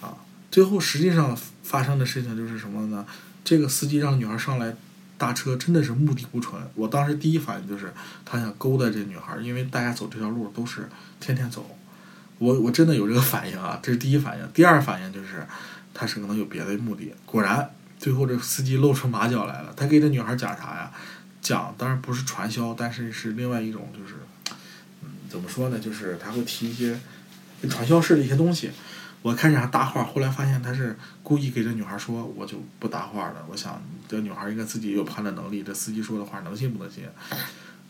[0.00, 0.16] 啊，
[0.50, 3.06] 最后实际上发生的事情就是什么呢？
[3.44, 4.74] 这个司机让女孩上来
[5.16, 6.60] 搭车，真的是目的不纯。
[6.74, 7.94] 我当时第一反应就是
[8.24, 10.88] 他想勾搭这女孩儿，因为大家走这条路都是
[11.20, 11.78] 天天走。
[12.38, 14.48] 我我真的有这个反应啊，这是第一反应。
[14.52, 15.46] 第二反应就是
[15.94, 17.12] 他是可能有别的目的。
[17.24, 19.72] 果然，最后这司机露出马脚来了。
[19.76, 20.92] 他给这女孩讲啥呀？
[21.40, 24.14] 讲当然不是传销，但是是另外一种，就是
[25.02, 25.78] 嗯，怎么说呢？
[25.78, 26.98] 就是他会提一些
[27.68, 28.70] 传销式的一些东西。
[29.22, 33.46] 我开始还搭话，后来发现他是故意给这女孩说，我就不搭话了。
[33.48, 37.04] 我想这女孩应该自己有判断能力，这司机说的话能信不能信？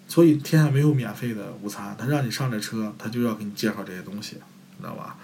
[0.09, 4.36] 所以天下没有免费的午餐，他让你上这车，他就要给你介绍这些东西，
[4.78, 5.16] 知道吧？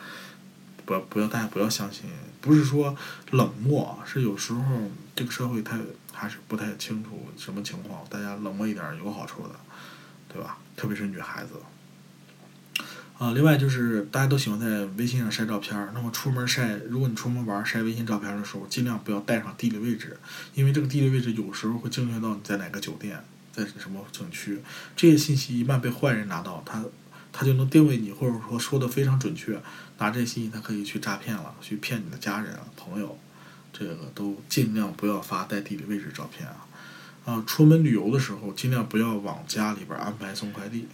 [0.84, 2.04] 不不要，大家不要相信，
[2.40, 2.96] 不是说
[3.30, 4.62] 冷漠，是有时候
[5.14, 5.78] 这个社会它
[6.12, 9.54] 还是不太清楚什么情况，大家冷漠一点有好处的，
[10.28, 10.58] 对吧？
[10.76, 11.50] 特别是女孩子。
[13.18, 20.18] 啊，另外就是大家都喜欢在微信上晒照片，那么出门晒，如果你出门玩晒微信照片的时候，尽量不要带上地理位置，
[20.54, 23.22] 因为这个地理位置有时候会精确到你在哪个酒店，
[23.52, 24.60] 在什么景区，
[24.96, 26.84] 这些信息一旦被坏人拿到，他
[27.30, 29.60] 他就能定位你，或者说说的非常准确，
[29.98, 33.18] 拿这些信息他可以去诈骗了，去骗你的家人啊朋友，
[33.72, 36.66] 这个都尽量不要发带地理位置照片啊。
[37.24, 40.88] 啊，出门旅游的时候尽量不要往家里边安排送快递，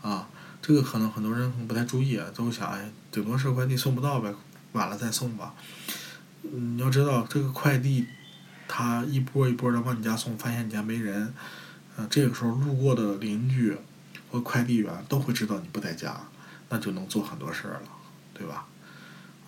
[0.00, 0.26] 啊，
[0.62, 4.34] 这个可能很多人可能不太注意啊，都想哎，顶多是快递送不到呗，
[4.72, 5.54] 晚了再送吧。
[6.42, 8.06] 嗯，你要知道这个快递，
[8.66, 11.34] 他一波一波的往你家送，发现你家没人，
[12.00, 13.76] 那，这个时候路过的邻居
[14.30, 16.16] 或快递员都会知道你不在家，
[16.68, 17.88] 那就能做很多事儿了，
[18.32, 18.68] 对吧？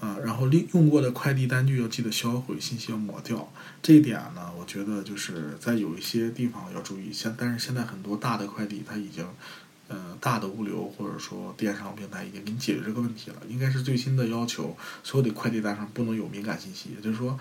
[0.01, 3.53] 啊，然后利用过的快递单据要记得销毁，信息要抹掉。
[3.83, 7.13] 这一点呢，我觉得就是在有一些地方要注意。
[7.13, 9.25] 现但是现在很多大的快递它已经，
[9.89, 13.37] 呃，大的物流或者说电商平台已经给你解决这个问题了。
[13.47, 14.75] 应该是最新的要求，
[15.05, 16.89] 所有的快递单上不能有敏感信息。
[16.97, 17.39] 也就是说，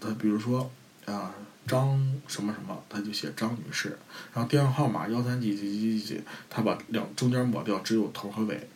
[0.00, 0.70] 他比如说
[1.04, 1.34] 啊，
[1.66, 3.98] 张什么什么，他就写张女士，
[4.32, 8.68] 然后电话号码幺三几几几几几，他把两中间抹掉，只有头和尾。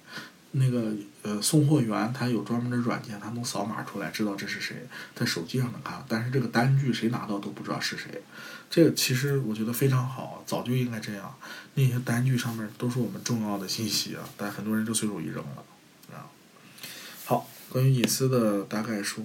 [0.52, 4.84] 那个呃，送货员他有专门的软件，他能扫码出来，知道这是谁，
[5.14, 8.20] 在手机上能看，但是这个单据谁拿到都不知道是谁。
[8.68, 11.32] 这个其实我觉得非常好，早就应该这样。
[11.74, 15.64] 那些单据上面都是我们重要的信息啊，但很多人就随手一扔了
[16.12, 16.26] 啊。
[17.24, 19.22] 好，关于隐私的大概说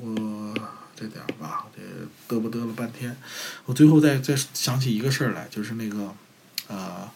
[0.96, 3.16] 这点儿吧，这嘚啵嘚了半天，
[3.66, 6.16] 我最后再再想起一个事儿来，就是那个
[6.68, 7.10] 呃。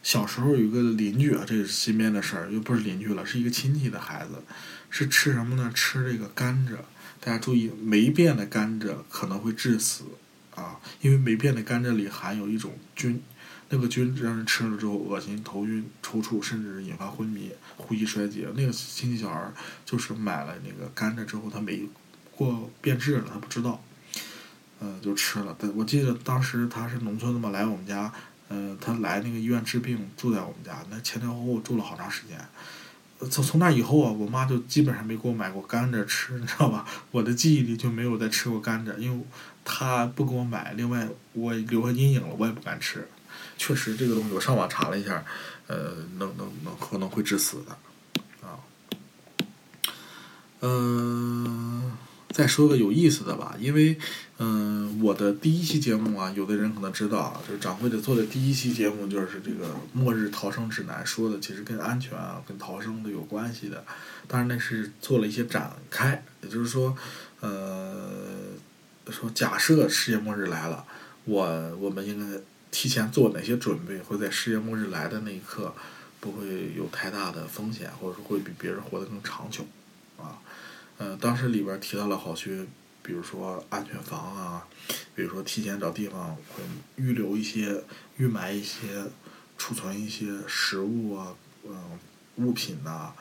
[0.00, 4.42] 小时候有个邻居啊，这是身边的事儿，又不是邻居了，是一个亲戚的孩子，
[4.88, 5.70] 是吃什么呢？
[5.74, 6.76] 吃这个甘蔗。
[7.20, 10.04] 大家注意，霉变的甘蔗可能会致死
[10.54, 13.20] 啊，因为霉变的甘蔗里含有一种菌，
[13.68, 18.48] 那个菌让人吃了之后恶心、头晕、抽搐，甚至引发昏迷、呼吸衰竭。
[18.54, 19.52] 那个亲戚小孩
[19.84, 21.86] 就是买了那个甘蔗之后，他没
[22.38, 23.82] 过变质了，他不知道，
[24.80, 25.56] 嗯，就吃了。
[25.58, 28.12] 但我记得当时他是农村的嘛，来我们家。
[28.50, 32.38] 嗯，他来那个医院治病，住在我们家，那前前后后住了好长时间。
[33.30, 36.86] 从从那以后啊，我妈就基本上没给我买过甘蔗吃， 你知道吧？
[37.10, 39.22] 我的记忆里就没有再吃过甘蔗，因为
[39.64, 43.06] 她不给我买，另外我留下阴影了，我也不敢吃。
[43.58, 45.22] 确实，这个东西我上网查了一下，
[45.66, 47.76] 呃，能能能可能会致死的，
[48.48, 48.56] 啊，
[50.60, 51.92] 嗯。
[52.38, 53.98] 再说个有意思的吧，因为，
[54.38, 63.84] 嗯，我的第一期节目啊，有的人可能知道，就是掌柜的做的第一期节目就是这个《末日逃生指南》，说的其实跟安全啊、跟逃生的有关系的。
[64.28, 66.96] 当然那是做了一些展开，也就是说，
[67.40, 68.08] 呃，
[69.10, 70.84] 说假设世界末日来了，
[71.24, 75.74] 我我们应该提前做哪些准备，会在世界末日来的那一刻
[76.20, 79.66] 不会有太大的风险，或者说会比别人活得更长久，
[80.98, 82.66] 呃，当时里边提到了好些，
[83.04, 84.66] 比如说安全房啊，
[85.14, 86.62] 比如说提前找地方会
[86.96, 87.84] 预留一些、
[88.16, 89.04] 预埋一些、
[89.56, 91.32] 储存一些食物啊，
[91.64, 91.96] 嗯，
[92.38, 93.12] 物品呐，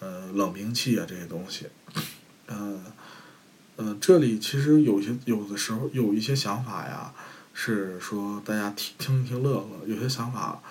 [0.00, 1.66] 呃，冷兵器啊这些东西，
[2.46, 2.82] 嗯，
[3.76, 7.12] 呃，这里其实有些有的时候有一些想法呀，
[7.52, 10.62] 是说大家听听一听乐乐，有些想法，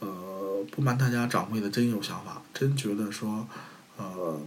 [0.00, 3.48] 呃，不瞒大家，掌柜的真有想法，真觉得说，
[3.96, 4.38] 呃。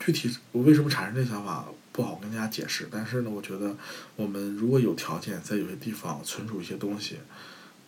[0.00, 3.76] 具体我为什么产生这想法不好跟大家解释，但是呢，我觉得
[4.16, 7.18] 我们如果有条件在有些地方存储一些东西，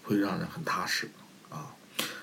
[0.02, 1.10] 会让人很踏实
[1.48, 1.74] 啊。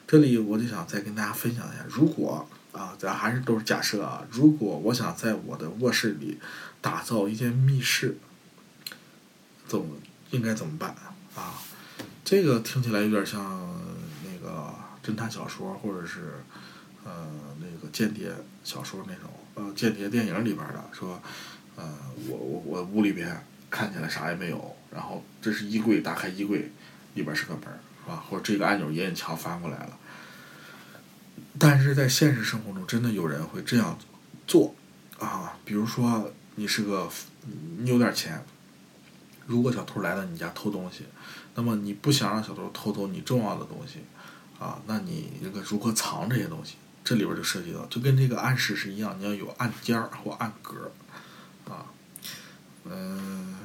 [0.06, 4.24] 这里我就想再跟大家分享一下，如果啊，咱还是都是假设啊。
[4.30, 6.38] 如果我想在我的卧室里
[6.82, 8.18] 打造一间密室，
[9.68, 9.98] 怎么
[10.30, 10.96] 应该怎么办
[11.36, 11.60] 啊？
[12.24, 13.42] 这个听起来有点像
[14.24, 14.72] 那个
[15.04, 16.36] 侦探小说，或者是
[17.04, 17.28] 呃
[17.60, 18.32] 那个间谍
[18.64, 21.22] 小说那种呃间谍电影里边的，说
[21.76, 21.84] 呃
[22.30, 26.72] 我我我屋里边看起来啥也没有，然后这是衣柜，打开衣柜
[27.16, 27.64] 里边是个门，
[28.04, 28.24] 是吧？
[28.30, 29.98] 或者这个按钮也引墙翻过来了。
[31.58, 33.98] 但是在现实生活中，真的有人会这样
[34.48, 34.74] 做
[35.20, 35.58] 啊！
[35.66, 37.10] 比如说，你是个
[37.78, 38.42] 你有点钱，
[39.46, 41.04] 如果小偷来到你家偷东西，
[41.56, 44.00] 那么你不想让小偷偷走你重要的东西
[44.58, 46.76] 啊，那你这个如何藏这些东西？
[47.10, 50.92] 这里边就涉及到，就跟这个暗室是一样，你要有暗间儿或暗格
[51.68, 51.84] 啊。
[52.86, 53.56] 嗯，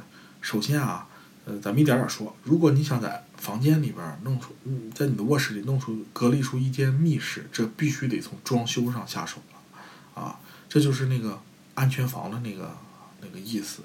[0.41, 1.07] 首先啊，
[1.45, 11.39] 呃，咱们一点点说，如果你想在房间里边弄出，嗯，在你的卧室里弄出隔离出一间密室，这必须得从装修上下手了，啊，这就是那个
[11.75, 12.75] 安全房的那个
[13.21, 13.83] 那个意思。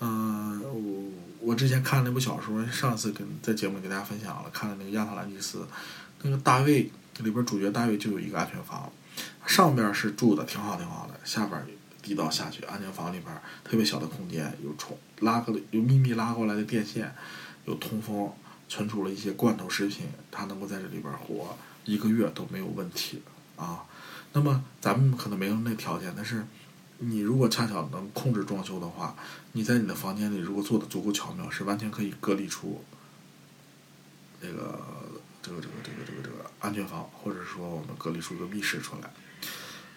[0.00, 5.64] 嗯，我我之前看那部小说，上次跟在节目里给大家分享了，看了那个亚特兰蒂斯，
[6.22, 8.90] 那个大卫里边主角大卫就有一个安全房，
[9.46, 11.60] 上边是住的挺好挺好的，下边
[12.02, 17.14] 地道下去，安全房里边特别小的空间，有冲拉个有秘密拉过来的电线，
[17.64, 18.32] 有通风。
[18.70, 21.56] 存储了一些罐头食品，它能够在这里边活
[21.86, 23.22] 一个月都没有问题
[23.56, 23.82] 啊。
[24.34, 26.44] 那么咱们可能没有那条件，但是
[26.98, 29.16] 你如果恰巧能控制装修的话，
[29.52, 32.84] 你在你的房间里如果做的足够巧妙，是完全可以隔离出
[34.42, 34.78] 那个
[35.48, 39.10] 这个这个这个这个这个安全房，或者说我们隔离出一个密室出来。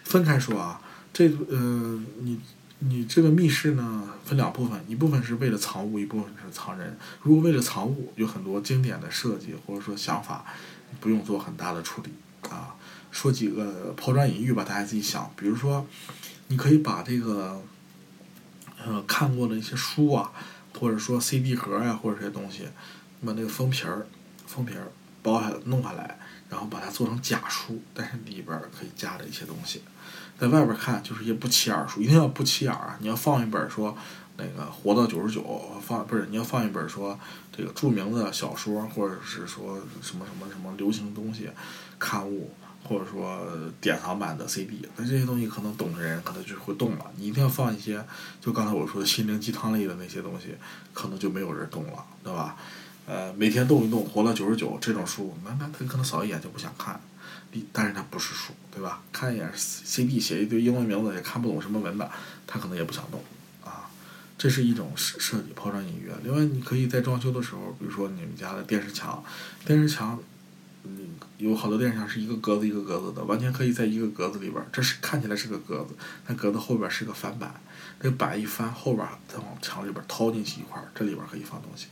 [0.04, 0.80] 分开说啊，
[1.12, 2.40] 这呃你。
[2.84, 6.98] 你这个密室呢，分两部分，一部分是为了藏物，一部分是藏人。
[7.22, 10.44] 如果为了藏物，有很多经典的设计或者说想法，
[10.98, 12.10] 不用做很大的处理
[12.50, 12.74] 啊。
[13.12, 15.32] 说几个抛砖引玉吧，大家自己想。
[15.36, 15.86] 比如说，
[16.48, 17.62] 你可以把这个，
[18.84, 20.32] 呃，看过的一些书啊，
[20.76, 22.64] 或者说 CD 盒呀，或者这些东西，
[23.24, 24.04] 把那个封皮儿、
[24.44, 24.90] 封皮儿
[25.22, 26.18] 包下来、弄下来，
[26.50, 29.82] 然后把它做成假书，但是里边可以加的一些东西。
[30.38, 32.96] 在外边看就是一些不起眼书，一定要不起眼啊！
[33.00, 33.96] 你要放一本说
[34.36, 37.16] 那个活到九十九，放不是你要放一本说
[37.56, 41.48] 这个著名的小说，或者是说什么什么什么流行东西
[41.96, 42.50] 刊物，
[42.82, 43.46] 或者说
[43.80, 47.06] 典藏版的 CD，那这些东西可能懂的人可能就会动了。
[47.16, 48.04] 你一定要放一些，
[48.40, 50.56] 就刚才我说的心灵鸡汤类的那些东西，
[50.92, 52.56] 可能就没有人动了，对吧？
[53.06, 57.00] 呃，每天动一动，活到九十九这种书，那那他可能扫一眼就不想看。
[57.70, 59.02] 但是它不是书，对吧？
[59.12, 62.10] 看一眼 CD 写一堆英文名字也看不懂什么文的，
[62.46, 63.22] 他可能也不想动
[63.62, 63.90] 啊。
[64.38, 66.10] 这是一种设设计抛砖引玉。
[66.22, 69.22] 另外，你可以在装修的时候，比如说你们家的电视墙，
[69.66, 70.18] 电视墙，
[70.84, 74.66] 嗯，有好多电视墙是一个格子一个格子的，完全可以在一个格子里边。
[74.72, 75.94] 这是看起来是个格子，
[76.26, 77.54] 但格子后边是个翻板，
[78.00, 81.88] 这个板一翻，后边再往墙里边掏进去一块，这里边可以放东西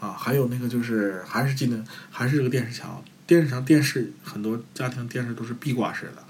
[0.00, 0.12] 啊。
[0.12, 3.02] 还有那个就是还是记得还是这个电视墙。
[3.26, 6.24] 电视墙电视很多家庭电视都是壁挂式的，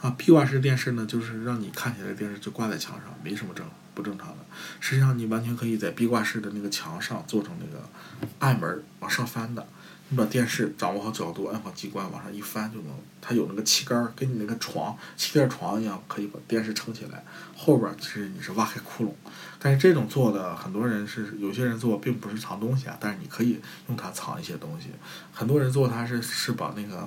[0.00, 4.36] 啊，壁挂式电视呢，就是让你看起来电视就挂在墙上，没什么正不正常的。
[4.80, 7.86] 实际上，你完全可以在壁挂式的那个墙上做成那个
[8.38, 9.66] 暗门往上翻的。
[10.10, 17.22] 你把电视掌握好角度，按好机关往上一翻就能，它有那个气杆儿，跟你那个床气垫床一样，可以把电视撑起来。
[17.54, 19.12] 后边其实你是挖开窟窿，
[19.58, 24.88] 但是这种做的很多人是有些人做并不是藏东西啊，但是你可以用它藏一些东西。
[25.30, 27.06] 很多人做它是是把那个，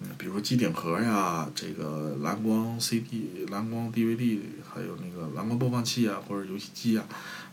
[0.00, 7.04] 嗯，比如机顶盒呀，这个蓝光 CD、蓝光 DVD，还有那个蓝光播放器啊，或者游戏机啊。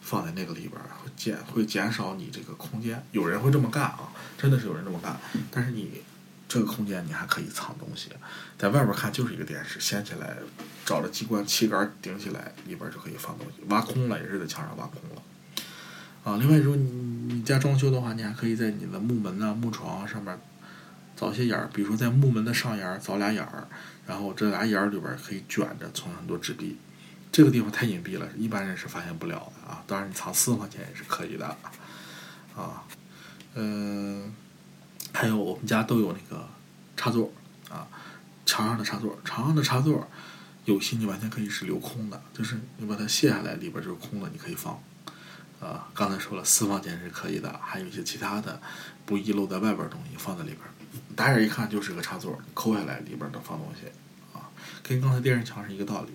[0.01, 5.15] 放在那个里边儿会减会减少你这个空间，有人会这么干啊，真的是有人这么干。
[5.51, 6.01] 但是你
[6.47, 8.09] 这个空间你还可以藏东西，
[8.57, 10.37] 在外边看就是一个电视，掀起来
[10.85, 13.61] 找着机关气杆顶起来，里边就可以放东西。
[13.67, 15.21] 挖空了也是在墙上挖空了。
[16.23, 20.37] 啊，另外如果你你家装修的话，你还可以在你的木门啊、木床上面
[21.17, 23.67] 凿些眼儿，比如说在木门的上沿凿俩眼儿，
[24.07, 26.77] 然后这俩眼儿里边可以卷着存很多纸币。
[27.31, 29.58] 这个地方太隐蔽了，一般人是发现不了的。
[29.89, 31.45] 当然，你藏私房钱也是可以的，
[32.55, 32.83] 啊，
[33.55, 34.31] 嗯，
[35.11, 36.47] 还有我们家都有那个
[36.95, 37.31] 插座
[37.69, 37.87] 啊，
[38.45, 40.07] 墙上的插座，墙上的插座，
[40.65, 44.81] 有些你完全可以是留空的，就是你把它卸下来，里边就是空的，你可以放。
[45.59, 48.61] 啊，刚才说了，私房钱是可以的，还有一些其他的
[49.05, 50.61] 不遗漏在外边的东西放在里边，
[51.17, 53.87] 打眼一看就是个插座，抠下来里边能放东西，
[54.33, 54.47] 啊，
[54.81, 56.11] 跟刚才电视墙是一个道理。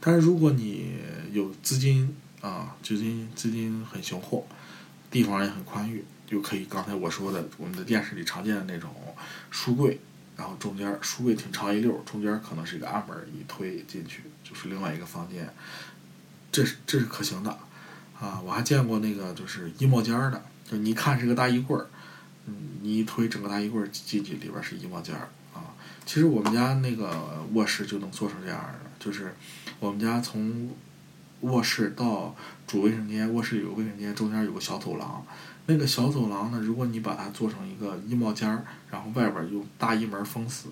[0.00, 0.98] 但是如果你
[1.30, 4.46] 有资金啊，资金资金很雄厚，
[5.10, 8.90] 地方也很宽裕，就可以刚才我说的我们的电视里常见的那种
[9.50, 10.00] 书柜
[10.36, 15.46] 然后中间书柜挺长一溜，中间可能是一个暗门，一推进去就是另外一个房间，
[16.50, 17.50] 这是这是可行的，
[18.18, 21.78] 啊，我还见过那个就是衣帽间儿的，就你看是个大衣柜，
[22.46, 25.76] 嗯，你一推整个大衣柜进去，里边是衣帽间儿啊。
[26.06, 29.34] 其实我们家那个卧室就能做成这样的，就是
[29.78, 30.70] 我们家从
[31.40, 32.34] 卧室到
[32.66, 35.24] 主卫生间，卧室有个卫生间，中间有个小走廊。
[35.66, 40.68] 那个小走廊呢，如果你把它做成一个衣帽间儿，然后外边用大衣门封死，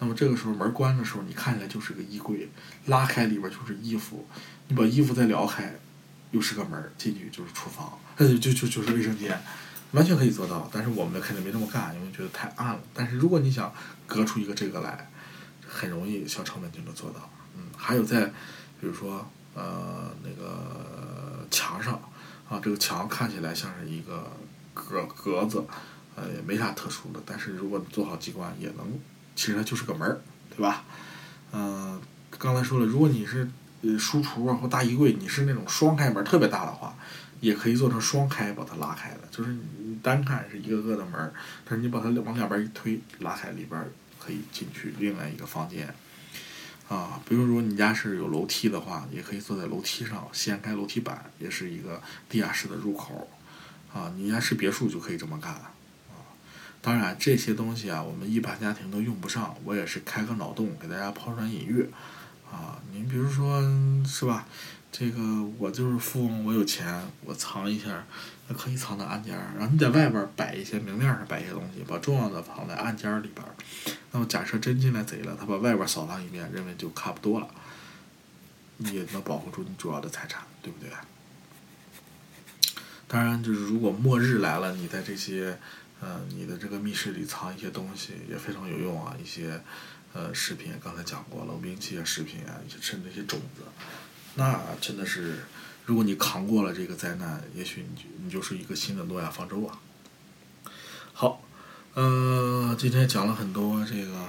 [0.00, 2.48] 那么这个时候门关的时候，你看起来就是个衣柜，
[2.86, 4.26] 拉开里边就是衣服，
[4.66, 5.72] 你把衣服再撩开，
[6.32, 9.40] 又是个门，进去就是厨房，呃，就就就是卫生间，
[9.92, 10.68] 完全可以做到。
[10.72, 12.80] 但是我们肯定没这么干，因为觉得太暗了。
[12.92, 13.72] 但是如果你想
[14.06, 15.08] 隔出一个这个来，
[15.68, 17.30] 很容易小成本就能做到。
[17.56, 18.24] 嗯，还有在
[18.80, 22.00] 比如说呃那个墙上。
[22.48, 24.30] 啊，这个墙看起来像是一个
[24.74, 25.64] 格格子，
[26.14, 27.18] 呃，也没啥特殊的。
[27.24, 28.86] 但是如果你做好机关，也能，
[29.34, 30.84] 其实它就是个门儿，对吧？
[31.52, 31.98] 嗯、
[32.38, 33.48] 刚才说了，如果你是
[33.80, 36.94] 呃书橱啊或大衣柜，你是那种双开门特别大的话，
[37.40, 39.20] 也可以做成双开，把它拉开的。
[39.30, 41.32] 就是你单看是一个个的门儿，
[41.64, 43.82] 但是你把它往两边一推，拉开里边
[44.18, 45.94] 可以进去另外一个房间。
[46.92, 53.30] 啊，比如说你家是有楼梯的话，也可以坐在楼梯上掀开楼梯板，也是一个地下室的入口。
[53.94, 55.50] 啊，你家是别墅就可以这么干。
[55.52, 56.20] 啊，
[56.82, 61.88] 当然这些东西啊，我们一般家庭都用不上，我也是开个脑洞给大家抛砖引玉。
[62.50, 63.62] 啊，您比如说
[64.04, 64.46] 是吧？
[64.90, 65.22] 这个
[65.56, 68.04] 我就是富翁，我有钱，我藏一下，
[68.52, 69.52] 可以藏在暗间儿。
[69.56, 73.54] 然后你在外边儿摆一些明面上摆一些东西，把重要的藏在暗间儿里边儿。
[74.10, 77.48] 那么假设真进来贼了，他把外边儿扫荡一遍，认为就差不多了，
[78.76, 80.90] 你也能保护住你主要的财产，对不对？
[83.08, 85.58] 当然，就是如果末日来了，你在这些，
[86.00, 89.60] 呃，你的这个密室里藏一些东西也非常有用啊，一些，
[90.14, 93.62] 呃，食品刚才讲过了，兵器啊、食品啊，一些甚至一些种子，
[94.34, 95.44] 那真的是，
[95.84, 99.78] 如果你扛过了这个灾难，也许你就你就是一个新的诺亚方舟啊。
[101.12, 101.42] 好，
[101.94, 104.28] 呃，今天讲了很多这个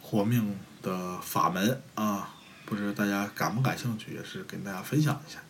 [0.00, 2.34] 活命的法门啊，
[2.64, 5.40] 不知大家感不感兴趣，也是跟大家分享一下。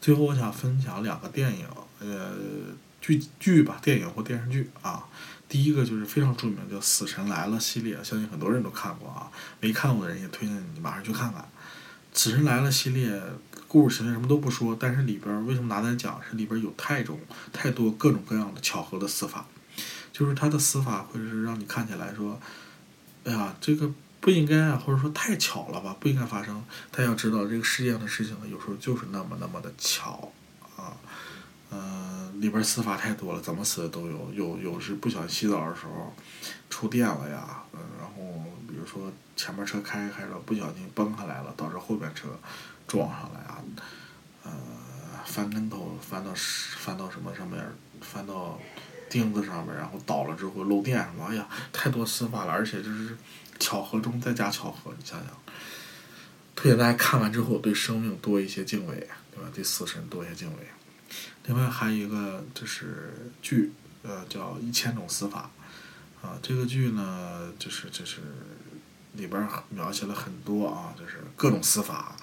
[0.00, 1.66] 最后，我想分享两个电影，
[2.00, 2.32] 呃，
[3.00, 5.04] 剧剧吧，电影或电视剧啊。
[5.48, 9.30] 第一个就是非常著名的叫《死神来了》系列，相信很多人都看过啊。
[9.60, 11.42] 没看过的人也推荐你马上去看看。
[12.18, 13.22] 《死神来了》系列
[13.68, 16.20] 故事情节什么都不说，但是里边为什么拿来讲？
[16.28, 17.16] 是里边有太种
[17.52, 19.46] 太多各种各样的巧合的死法，
[20.12, 22.40] 就是他的死法会是让你看起来说，
[23.22, 23.88] 哎呀，这个
[24.20, 26.60] 不应该啊，或者说太巧了吧，不应该发生。
[26.90, 30.32] 他要知道，这个世界上的事情呢，有时候就是那么那么的巧
[30.76, 30.96] 啊。
[31.70, 34.32] 嗯、里边死法太多了，怎么死的都有。
[34.34, 36.12] 有有时不小心洗澡的时候
[36.68, 42.28] 触电了呀，嗯，然后比如说前面车开开着不小心崩下来了，导致后边车
[42.88, 43.62] 撞上来啊，
[44.42, 44.50] 呃，
[45.24, 47.64] 翻跟头翻到翻到什么上面，
[48.00, 48.60] 翻到
[49.08, 53.16] 钉子上面，然后倒了之后漏电什么，哎呀，太多死法了，而且就是
[53.60, 55.30] 巧合中再加巧合，你想想。
[56.56, 58.96] 推荐大家看完之后对生命多一些敬畏，
[59.30, 59.48] 对吧？
[59.54, 60.66] 对死神多一些敬畏。
[61.46, 63.72] 另外还有一个就是剧，
[64.02, 65.48] 呃，叫《一千种死法》，
[66.26, 68.22] 啊，这个剧呢，就是就是
[69.18, 72.16] 里边描写了很多啊，就是各种死法。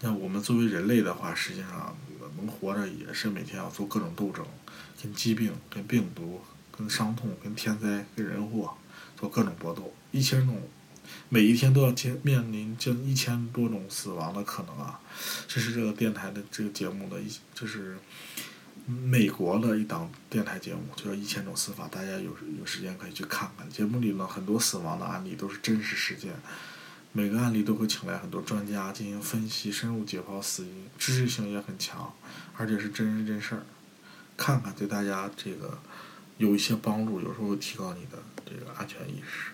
[0.00, 1.96] 那我们作为人类的话，实际上
[2.36, 4.44] 能活着也是每天要做各种斗争，
[5.00, 6.40] 跟疾病、跟病毒、
[6.76, 8.74] 跟伤痛、跟天灾、跟人祸
[9.16, 9.94] 做各种搏斗。
[10.10, 10.60] 一千种，
[11.28, 15.00] 每一天都要接面临近一千多种死亡的可能啊！
[15.46, 17.96] 这是这个电台的这个节目的一，就是
[18.86, 23.68] 美国的一档电台节目，就叫《一千种死法》，大家有有时间可以去看看。
[23.70, 26.32] 节目里呢，很多死亡的案例都是真实事件，
[27.12, 32.12] 每个案例都会请来很多专家进行分析，深入解剖死因，知识性也很强，
[32.56, 33.62] 而且是真人真事儿。
[34.36, 35.78] 看看对大家这个
[36.38, 39.52] 有一些帮助，有时候提高你的这个安全意识。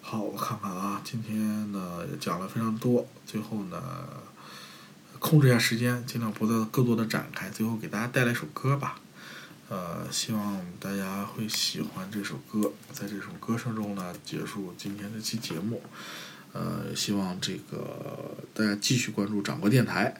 [0.00, 3.82] 好，我看看啊，今天呢讲了非常多，最后呢
[5.20, 8.98] 控制一下时间，尽量不再更多的展开，最后给大家带来一首歌吧。
[9.68, 15.80] 呃，希望大家会喜欢这首歌，在这首歌声中呢结束今天这期节目。
[16.52, 20.12] 呃，希望这个大家继续关注掌柜电台。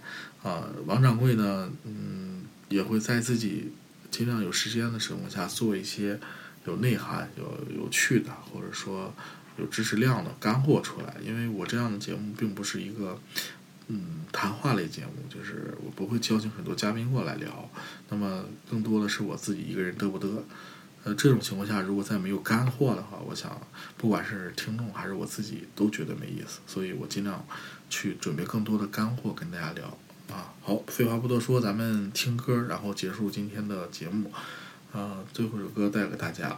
[0.45, 3.73] 啊、王掌柜呢，嗯，也会在自己
[4.11, 6.21] 尽量有时间的情况下做一些
[6.67, 7.45] 有内涵、有
[7.75, 9.13] 有趣的，或者说
[9.59, 11.17] 有知识量的干货出来。
[11.27, 13.19] 因为我这样的节目并不是一个
[13.93, 17.69] 嗯谈话类节目，就是我不会邀请很多嘉宾过来聊，
[18.09, 20.41] 那么更多的是我自己一个人嘚不嘚。
[21.03, 23.61] 呃，这种情况下，如果再没有干货的话，我想
[23.97, 27.45] 不管是听众还是我自己都觉得没意思，所以我尽量
[27.89, 29.87] 去准备更多的干货跟大家聊
[30.29, 30.55] 啊。
[30.61, 34.31] 好，废话不多说，咱们听歌，然后结束今天的节目。
[34.93, 36.57] 呃，最后一首歌带给大家，